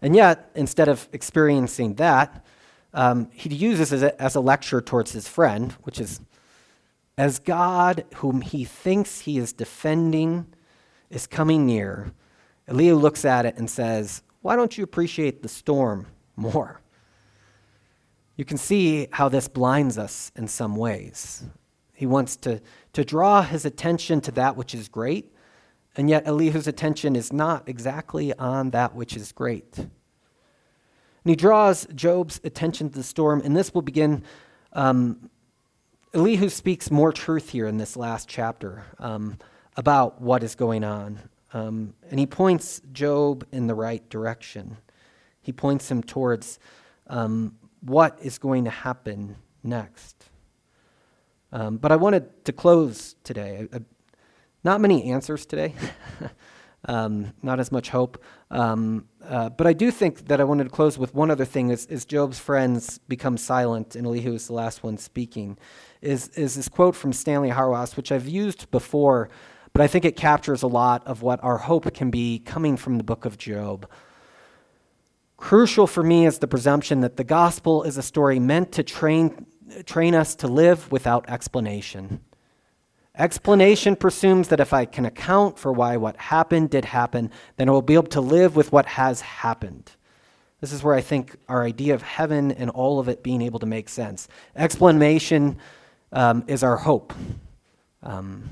And 0.00 0.14
yet, 0.14 0.52
instead 0.54 0.86
of 0.86 1.08
experiencing 1.12 1.94
that, 1.94 2.46
um, 2.94 3.28
he 3.32 3.52
uses 3.52 3.92
it 3.92 4.14
as 4.20 4.36
a 4.36 4.40
lecture 4.40 4.80
towards 4.80 5.10
his 5.10 5.26
friend, 5.26 5.72
which 5.82 5.98
is 5.98 6.20
as 7.18 7.40
God, 7.40 8.04
whom 8.18 8.40
he 8.40 8.64
thinks 8.64 9.22
he 9.22 9.36
is 9.36 9.52
defending, 9.52 10.46
is 11.10 11.26
coming 11.26 11.66
near, 11.66 12.12
Elihu 12.68 12.94
looks 12.94 13.24
at 13.24 13.46
it 13.46 13.56
and 13.56 13.68
says, 13.68 14.22
Why 14.46 14.54
don't 14.54 14.78
you 14.78 14.84
appreciate 14.84 15.42
the 15.42 15.48
storm 15.48 16.06
more? 16.36 16.80
You 18.36 18.44
can 18.44 18.58
see 18.58 19.08
how 19.10 19.28
this 19.28 19.48
blinds 19.48 19.98
us 19.98 20.30
in 20.36 20.46
some 20.46 20.76
ways. 20.76 21.42
He 21.94 22.06
wants 22.06 22.36
to, 22.36 22.60
to 22.92 23.04
draw 23.04 23.42
his 23.42 23.64
attention 23.64 24.20
to 24.20 24.30
that 24.30 24.56
which 24.56 24.72
is 24.72 24.88
great, 24.88 25.34
and 25.96 26.08
yet 26.08 26.28
Elihu's 26.28 26.68
attention 26.68 27.16
is 27.16 27.32
not 27.32 27.68
exactly 27.68 28.32
on 28.34 28.70
that 28.70 28.94
which 28.94 29.16
is 29.16 29.32
great. 29.32 29.78
And 29.78 29.88
he 31.24 31.34
draws 31.34 31.84
Job's 31.92 32.40
attention 32.44 32.90
to 32.90 32.94
the 32.94 33.02
storm, 33.02 33.42
and 33.44 33.56
this 33.56 33.74
will 33.74 33.82
begin. 33.82 34.22
Um, 34.74 35.28
Elihu 36.14 36.50
speaks 36.50 36.88
more 36.88 37.12
truth 37.12 37.50
here 37.50 37.66
in 37.66 37.78
this 37.78 37.96
last 37.96 38.28
chapter 38.28 38.84
um, 39.00 39.38
about 39.76 40.22
what 40.22 40.44
is 40.44 40.54
going 40.54 40.84
on. 40.84 41.18
Um, 41.52 41.94
and 42.10 42.18
he 42.18 42.26
points 42.26 42.80
Job 42.92 43.46
in 43.52 43.66
the 43.66 43.74
right 43.74 44.08
direction. 44.10 44.76
He 45.40 45.52
points 45.52 45.90
him 45.90 46.02
towards 46.02 46.58
um, 47.06 47.56
what 47.80 48.18
is 48.20 48.38
going 48.38 48.64
to 48.64 48.70
happen 48.70 49.36
next. 49.62 50.28
Um, 51.52 51.76
but 51.76 51.92
I 51.92 51.96
wanted 51.96 52.44
to 52.46 52.52
close 52.52 53.14
today. 53.22 53.68
I, 53.72 53.76
I, 53.76 53.80
not 54.64 54.80
many 54.80 55.12
answers 55.12 55.46
today, 55.46 55.74
um, 56.86 57.32
not 57.42 57.60
as 57.60 57.70
much 57.70 57.90
hope. 57.90 58.22
Um, 58.50 59.06
uh, 59.24 59.50
but 59.50 59.66
I 59.66 59.72
do 59.72 59.90
think 59.90 60.26
that 60.26 60.40
I 60.40 60.44
wanted 60.44 60.64
to 60.64 60.70
close 60.70 60.98
with 60.98 61.14
one 61.14 61.30
other 61.30 61.44
thing 61.44 61.70
as, 61.70 61.86
as 61.86 62.04
Job's 62.04 62.38
friends 62.38 62.98
become 63.06 63.36
silent, 63.36 63.94
and 63.94 64.06
Elihu 64.06 64.34
is 64.34 64.48
the 64.48 64.54
last 64.54 64.82
one 64.82 64.98
speaking, 64.98 65.56
is, 66.02 66.28
is 66.30 66.56
this 66.56 66.68
quote 66.68 66.96
from 66.96 67.12
Stanley 67.12 67.50
Hauerwas, 67.50 67.96
which 67.96 68.10
I've 68.10 68.28
used 68.28 68.70
before, 68.72 69.28
but 69.76 69.82
I 69.82 69.88
think 69.88 70.06
it 70.06 70.16
captures 70.16 70.62
a 70.62 70.68
lot 70.68 71.06
of 71.06 71.20
what 71.20 71.44
our 71.44 71.58
hope 71.58 71.92
can 71.92 72.10
be 72.10 72.38
coming 72.38 72.78
from 72.78 72.96
the 72.96 73.04
book 73.04 73.26
of 73.26 73.36
Job. 73.36 73.86
Crucial 75.36 75.86
for 75.86 76.02
me 76.02 76.24
is 76.24 76.38
the 76.38 76.48
presumption 76.48 77.02
that 77.02 77.18
the 77.18 77.24
gospel 77.24 77.82
is 77.82 77.98
a 77.98 78.02
story 78.02 78.38
meant 78.38 78.72
to 78.72 78.82
train, 78.82 79.44
train 79.84 80.14
us 80.14 80.34
to 80.36 80.48
live 80.48 80.90
without 80.90 81.28
explanation. 81.28 82.20
Explanation 83.18 83.96
presumes 83.96 84.48
that 84.48 84.60
if 84.60 84.72
I 84.72 84.86
can 84.86 85.04
account 85.04 85.58
for 85.58 85.74
why 85.74 85.98
what 85.98 86.16
happened 86.16 86.70
did 86.70 86.86
happen, 86.86 87.30
then 87.58 87.68
I 87.68 87.72
will 87.72 87.82
be 87.82 87.96
able 87.96 88.04
to 88.04 88.22
live 88.22 88.56
with 88.56 88.72
what 88.72 88.86
has 88.86 89.20
happened. 89.20 89.92
This 90.62 90.72
is 90.72 90.82
where 90.82 90.94
I 90.94 91.02
think 91.02 91.36
our 91.50 91.62
idea 91.62 91.92
of 91.92 92.00
heaven 92.00 92.50
and 92.50 92.70
all 92.70 92.98
of 92.98 93.10
it 93.10 93.22
being 93.22 93.42
able 93.42 93.58
to 93.58 93.66
make 93.66 93.90
sense. 93.90 94.26
Explanation 94.56 95.58
um, 96.12 96.44
is 96.46 96.62
our 96.62 96.78
hope. 96.78 97.12
Um, 98.02 98.48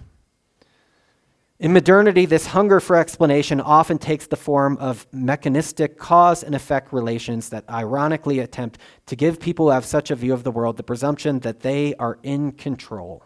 in 1.61 1.73
modernity, 1.73 2.27
this 2.27 2.47
hunger 2.47 2.81
for 2.81 2.97
explanation 2.97 3.61
often 3.61 3.97
takes 3.97 4.27
the 4.27 4.37
form 4.37 4.77
of 4.79 5.07
mechanistic 5.13 5.97
cause 5.99 6.43
and 6.43 6.53
effect 6.53 6.93
relations 6.93 7.49
that 7.51 7.65
ironically 7.71 8.41
attempt 8.41 8.79
to 9.07 9.15
give 9.15 9.39
people 9.39 9.67
who 9.67 9.73
have 9.73 9.85
such 9.85 10.11
a 10.11 10.17
view 10.17 10.35
of 10.35 10.43
the 10.43 10.51
world 10.51 10.77
the 10.77 10.83
presumption 10.83 11.39
that 11.41 11.61
they 11.61 11.95
are 11.95 12.19
in 12.25 12.51
control. 12.51 13.25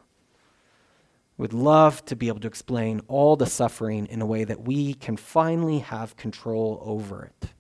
Would 1.39 1.55
love 1.55 2.05
to 2.05 2.17
be 2.17 2.29
able 2.29 2.41
to 2.41 2.49
explain 2.49 3.01
all 3.09 3.35
the 3.37 3.47
suffering 3.47 4.07
in 4.07 4.21
a 4.21 4.27
way 4.27 4.45
that 4.45 4.61
we 4.61 4.93
can 4.93 5.17
finally 5.17 5.79
have 5.79 6.17
control 6.17 6.83
over 6.85 7.25
it. 7.25 7.51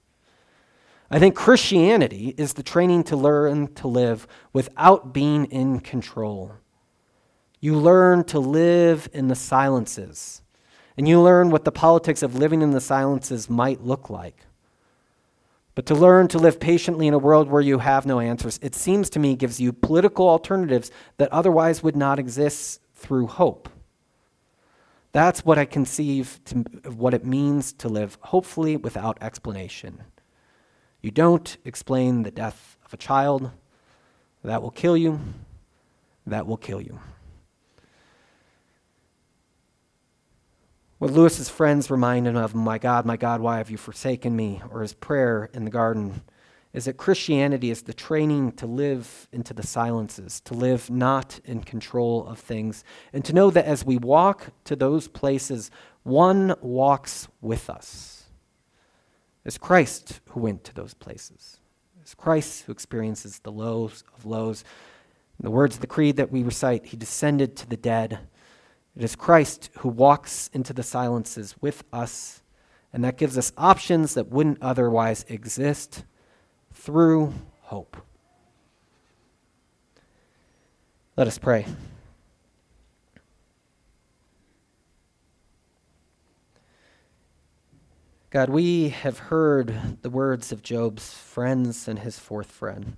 I 1.11 1.19
think 1.19 1.35
Christianity 1.35 2.35
is 2.37 2.53
the 2.53 2.63
training 2.63 3.05
to 3.05 3.17
learn 3.17 3.73
to 3.77 3.89
live 3.89 4.27
without 4.53 5.15
being 5.15 5.47
in 5.47 5.81
control. 5.81 6.53
You 7.61 7.77
learn 7.77 8.25
to 8.25 8.39
live 8.39 9.09
in 9.15 9.29
the 9.29 9.35
silences 9.35 10.43
and 10.99 11.07
you 11.07 11.23
learn 11.23 11.51
what 11.51 11.65
the 11.65 11.71
politics 11.71 12.25
of 12.25 12.35
living 12.35 12.61
in 12.61 12.73
the 12.73 12.81
silences 12.81 13.49
might 13.49 13.85
look 13.85 14.11
like. 14.11 14.45
But 15.77 15.87
to 15.87 15.95
learn 15.95 16.27
to 16.29 16.39
live 16.39 16.59
patiently 16.59 17.07
in 17.07 17.15
a 17.15 17.19
world 17.19 17.49
where 17.49 17.63
you 17.63 17.79
have 17.79 18.05
no 18.05 18.19
answers, 18.19 18.59
it 18.61 18.75
seems 18.75 19.09
to 19.11 19.21
me 19.21 19.37
gives 19.37 19.61
you 19.61 19.73
political 19.73 20.29
alternatives 20.29 20.91
that 21.19 21.33
otherwise 21.33 21.85
would 21.85 21.95
not 21.95 22.19
exist 22.19 22.81
through 22.95 23.29
hope. 23.29 23.69
That's 25.13 25.45
what 25.45 25.57
I 25.57 25.67
conceive 25.67 26.41
of 26.83 26.99
what 26.99 27.15
it 27.15 27.25
means 27.25 27.73
to 27.75 27.89
live 27.89 28.19
hopefully 28.21 28.77
without 28.77 29.19
explanation. 29.23 30.03
You 31.01 31.13
don't 31.13 31.57
explain 31.65 32.25
the 32.25 32.33
death 32.33 32.77
of 32.85 32.93
a 32.93 32.97
child. 32.97 33.53
That 34.43 34.63
will 34.63 34.73
kill 34.73 34.97
you. 34.97 35.21
That 36.27 36.49
will 36.49 36.57
kill 36.57 36.81
you. 36.81 36.99
What 40.99 41.13
Lewis's 41.13 41.49
friends 41.49 41.93
remind 41.93 42.27
him 42.27 42.37
of, 42.37 42.57
My 42.57 42.77
God, 42.77 43.07
my 43.07 43.17
God, 43.17 43.41
why 43.41 43.59
have 43.59 43.71
you 43.71 43.77
forsaken 43.77 44.35
me? 44.35 44.61
Or 44.69 44.83
his 44.83 44.95
prayer 44.95 45.49
in 45.55 45.65
the 45.65 45.71
garden, 45.71 46.23
is 46.73 46.87
that 46.87 46.97
Christianity 46.97 47.71
is 47.71 47.83
the 47.83 47.95
training 47.95 48.53
to 48.53 48.67
live 48.67 49.29
into 49.31 49.55
the 49.55 49.65
silences, 49.65 50.41
to 50.41 50.55
live 50.55 50.91
not 50.91 51.39
in 51.45 51.63
control 51.63 52.27
of 52.27 52.41
things, 52.41 52.83
and 53.13 53.25
to 53.25 53.33
know 53.33 53.49
that 53.49 53.65
as 53.65 53.85
we 53.85 53.97
walk 53.97 54.49
to 54.65 54.75
those 54.75 55.07
places, 55.07 55.71
one 56.03 56.57
walks 56.61 57.29
with 57.41 57.71
us. 57.71 58.25
It's 59.45 59.57
Christ 59.57 60.21
who 60.31 60.41
went 60.41 60.65
to 60.65 60.75
those 60.75 60.95
places. 60.95 61.61
It's 62.03 62.15
Christ 62.15 62.65
who 62.65 62.73
experiences 62.73 63.39
the 63.39 63.53
lows 63.53 64.03
of 64.17 64.27
lows. 64.27 64.65
In 65.39 65.45
the 65.45 65.51
words 65.53 65.77
of 65.77 65.81
the 65.81 65.87
creed 65.87 66.17
that 66.17 66.33
we 66.33 66.43
recite, 66.43 66.87
he 66.87 66.97
descended 66.97 67.55
to 67.57 67.69
the 67.69 67.77
dead 67.77 68.19
it 68.99 69.05
is 69.05 69.15
Christ 69.15 69.71
who 69.79 69.89
walks 69.89 70.51
into 70.53 70.73
the 70.73 70.83
silences 70.83 71.55
with 71.61 71.85
us, 71.93 72.43
and 72.93 73.05
that 73.05 73.17
gives 73.17 73.39
us 73.39 73.53
options 73.57 74.15
that 74.15 74.29
wouldn't 74.29 74.59
otherwise 74.61 75.25
exist 75.29 76.05
through 76.75 77.33
hope. 77.61 77.97
Let 81.17 81.29
us 81.29 81.39
pray. 81.39 81.65
God, 88.31 88.51
we 88.51 88.89
have 88.89 89.19
heard 89.19 90.03
the 90.03 90.11
words 90.11 90.51
of 90.51 90.61
Job's 90.61 91.15
friends 91.15 91.87
and 91.87 92.01
his 92.01 92.19
fourth 92.19 92.51
friend. 92.51 92.97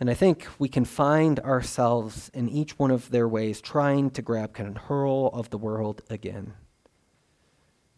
And 0.00 0.08
I 0.08 0.14
think 0.14 0.46
we 0.58 0.68
can 0.68 0.84
find 0.84 1.40
ourselves 1.40 2.30
in 2.32 2.48
each 2.48 2.78
one 2.78 2.90
of 2.90 3.10
their 3.10 3.26
ways 3.26 3.60
trying 3.60 4.10
to 4.10 4.22
grab 4.22 4.54
control 4.54 5.30
of 5.32 5.50
the 5.50 5.58
world 5.58 6.02
again, 6.08 6.54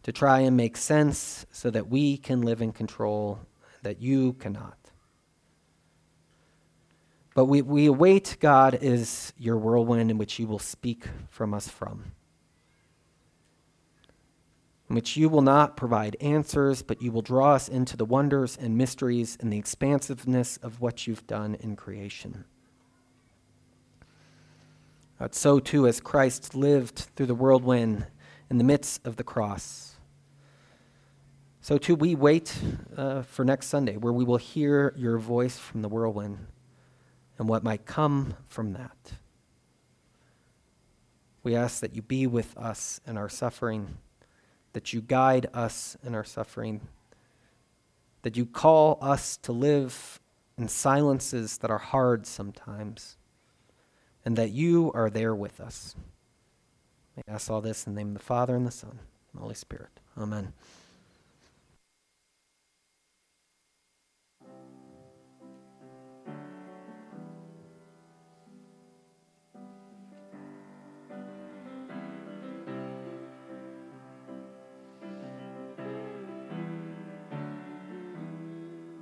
to 0.03 0.11
try 0.11 0.39
and 0.39 0.57
make 0.57 0.77
sense 0.77 1.45
so 1.51 1.69
that 1.69 1.89
we 1.89 2.17
can 2.17 2.41
live 2.41 2.61
in 2.61 2.71
control, 2.71 3.39
that 3.83 4.01
you 4.01 4.33
cannot. 4.33 4.77
But 7.35 7.45
we, 7.45 7.61
we 7.61 7.85
await, 7.85 8.37
God, 8.39 8.79
is 8.81 9.31
your 9.37 9.57
whirlwind 9.57 10.09
in 10.09 10.17
which 10.17 10.39
you 10.39 10.47
will 10.47 10.59
speak 10.59 11.05
from 11.29 11.53
us 11.53 11.67
from 11.67 12.13
in 14.91 14.95
which 14.95 15.15
you 15.15 15.29
will 15.29 15.41
not 15.41 15.77
provide 15.77 16.17
answers, 16.19 16.81
but 16.81 17.01
you 17.01 17.13
will 17.13 17.21
draw 17.21 17.53
us 17.53 17.69
into 17.69 17.95
the 17.95 18.03
wonders 18.03 18.57
and 18.57 18.77
mysteries 18.77 19.37
and 19.39 19.53
the 19.53 19.57
expansiveness 19.57 20.57
of 20.57 20.81
what 20.81 21.07
you've 21.07 21.25
done 21.27 21.55
in 21.61 21.77
creation. 21.77 22.43
But 25.17 25.33
so 25.33 25.61
too, 25.61 25.87
as 25.87 26.01
Christ 26.01 26.55
lived 26.55 27.07
through 27.15 27.27
the 27.27 27.35
whirlwind 27.35 28.07
in 28.49 28.57
the 28.57 28.65
midst 28.65 29.07
of 29.07 29.15
the 29.15 29.23
cross, 29.23 29.95
So, 31.61 31.77
too, 31.77 31.95
we 31.95 32.15
wait 32.15 32.53
uh, 32.97 33.21
for 33.21 33.45
next 33.45 33.67
Sunday 33.67 33.95
where 33.95 34.11
we 34.11 34.25
will 34.25 34.37
hear 34.37 34.93
your 34.97 35.19
voice 35.19 35.57
from 35.57 35.83
the 35.83 35.87
whirlwind 35.87 36.47
and 37.37 37.47
what 37.47 37.63
might 37.63 37.85
come 37.85 38.33
from 38.49 38.73
that. 38.73 39.13
We 41.43 41.55
ask 41.55 41.79
that 41.79 41.95
you 41.95 42.01
be 42.01 42.27
with 42.27 42.57
us 42.57 42.99
in 43.07 43.15
our 43.15 43.29
suffering, 43.29 43.99
that 44.73 44.93
you 44.93 45.01
guide 45.01 45.47
us 45.53 45.97
in 46.03 46.15
our 46.15 46.23
suffering, 46.23 46.81
that 48.21 48.37
you 48.37 48.45
call 48.45 48.97
us 49.01 49.37
to 49.37 49.51
live 49.51 50.19
in 50.57 50.67
silences 50.67 51.57
that 51.59 51.71
are 51.71 51.77
hard 51.77 52.25
sometimes, 52.25 53.17
and 54.23 54.37
that 54.37 54.51
you 54.51 54.91
are 54.93 55.09
there 55.09 55.35
with 55.35 55.59
us. 55.59 55.95
I 57.17 57.31
ask 57.31 57.49
all 57.49 57.61
this 57.61 57.85
in 57.85 57.93
the 57.93 57.99
name 57.99 58.09
of 58.09 58.13
the 58.15 58.19
Father, 58.23 58.55
and 58.55 58.65
the 58.65 58.71
Son, 58.71 58.91
and 58.91 58.99
the 59.33 59.41
Holy 59.41 59.55
Spirit. 59.55 59.99
Amen. 60.17 60.53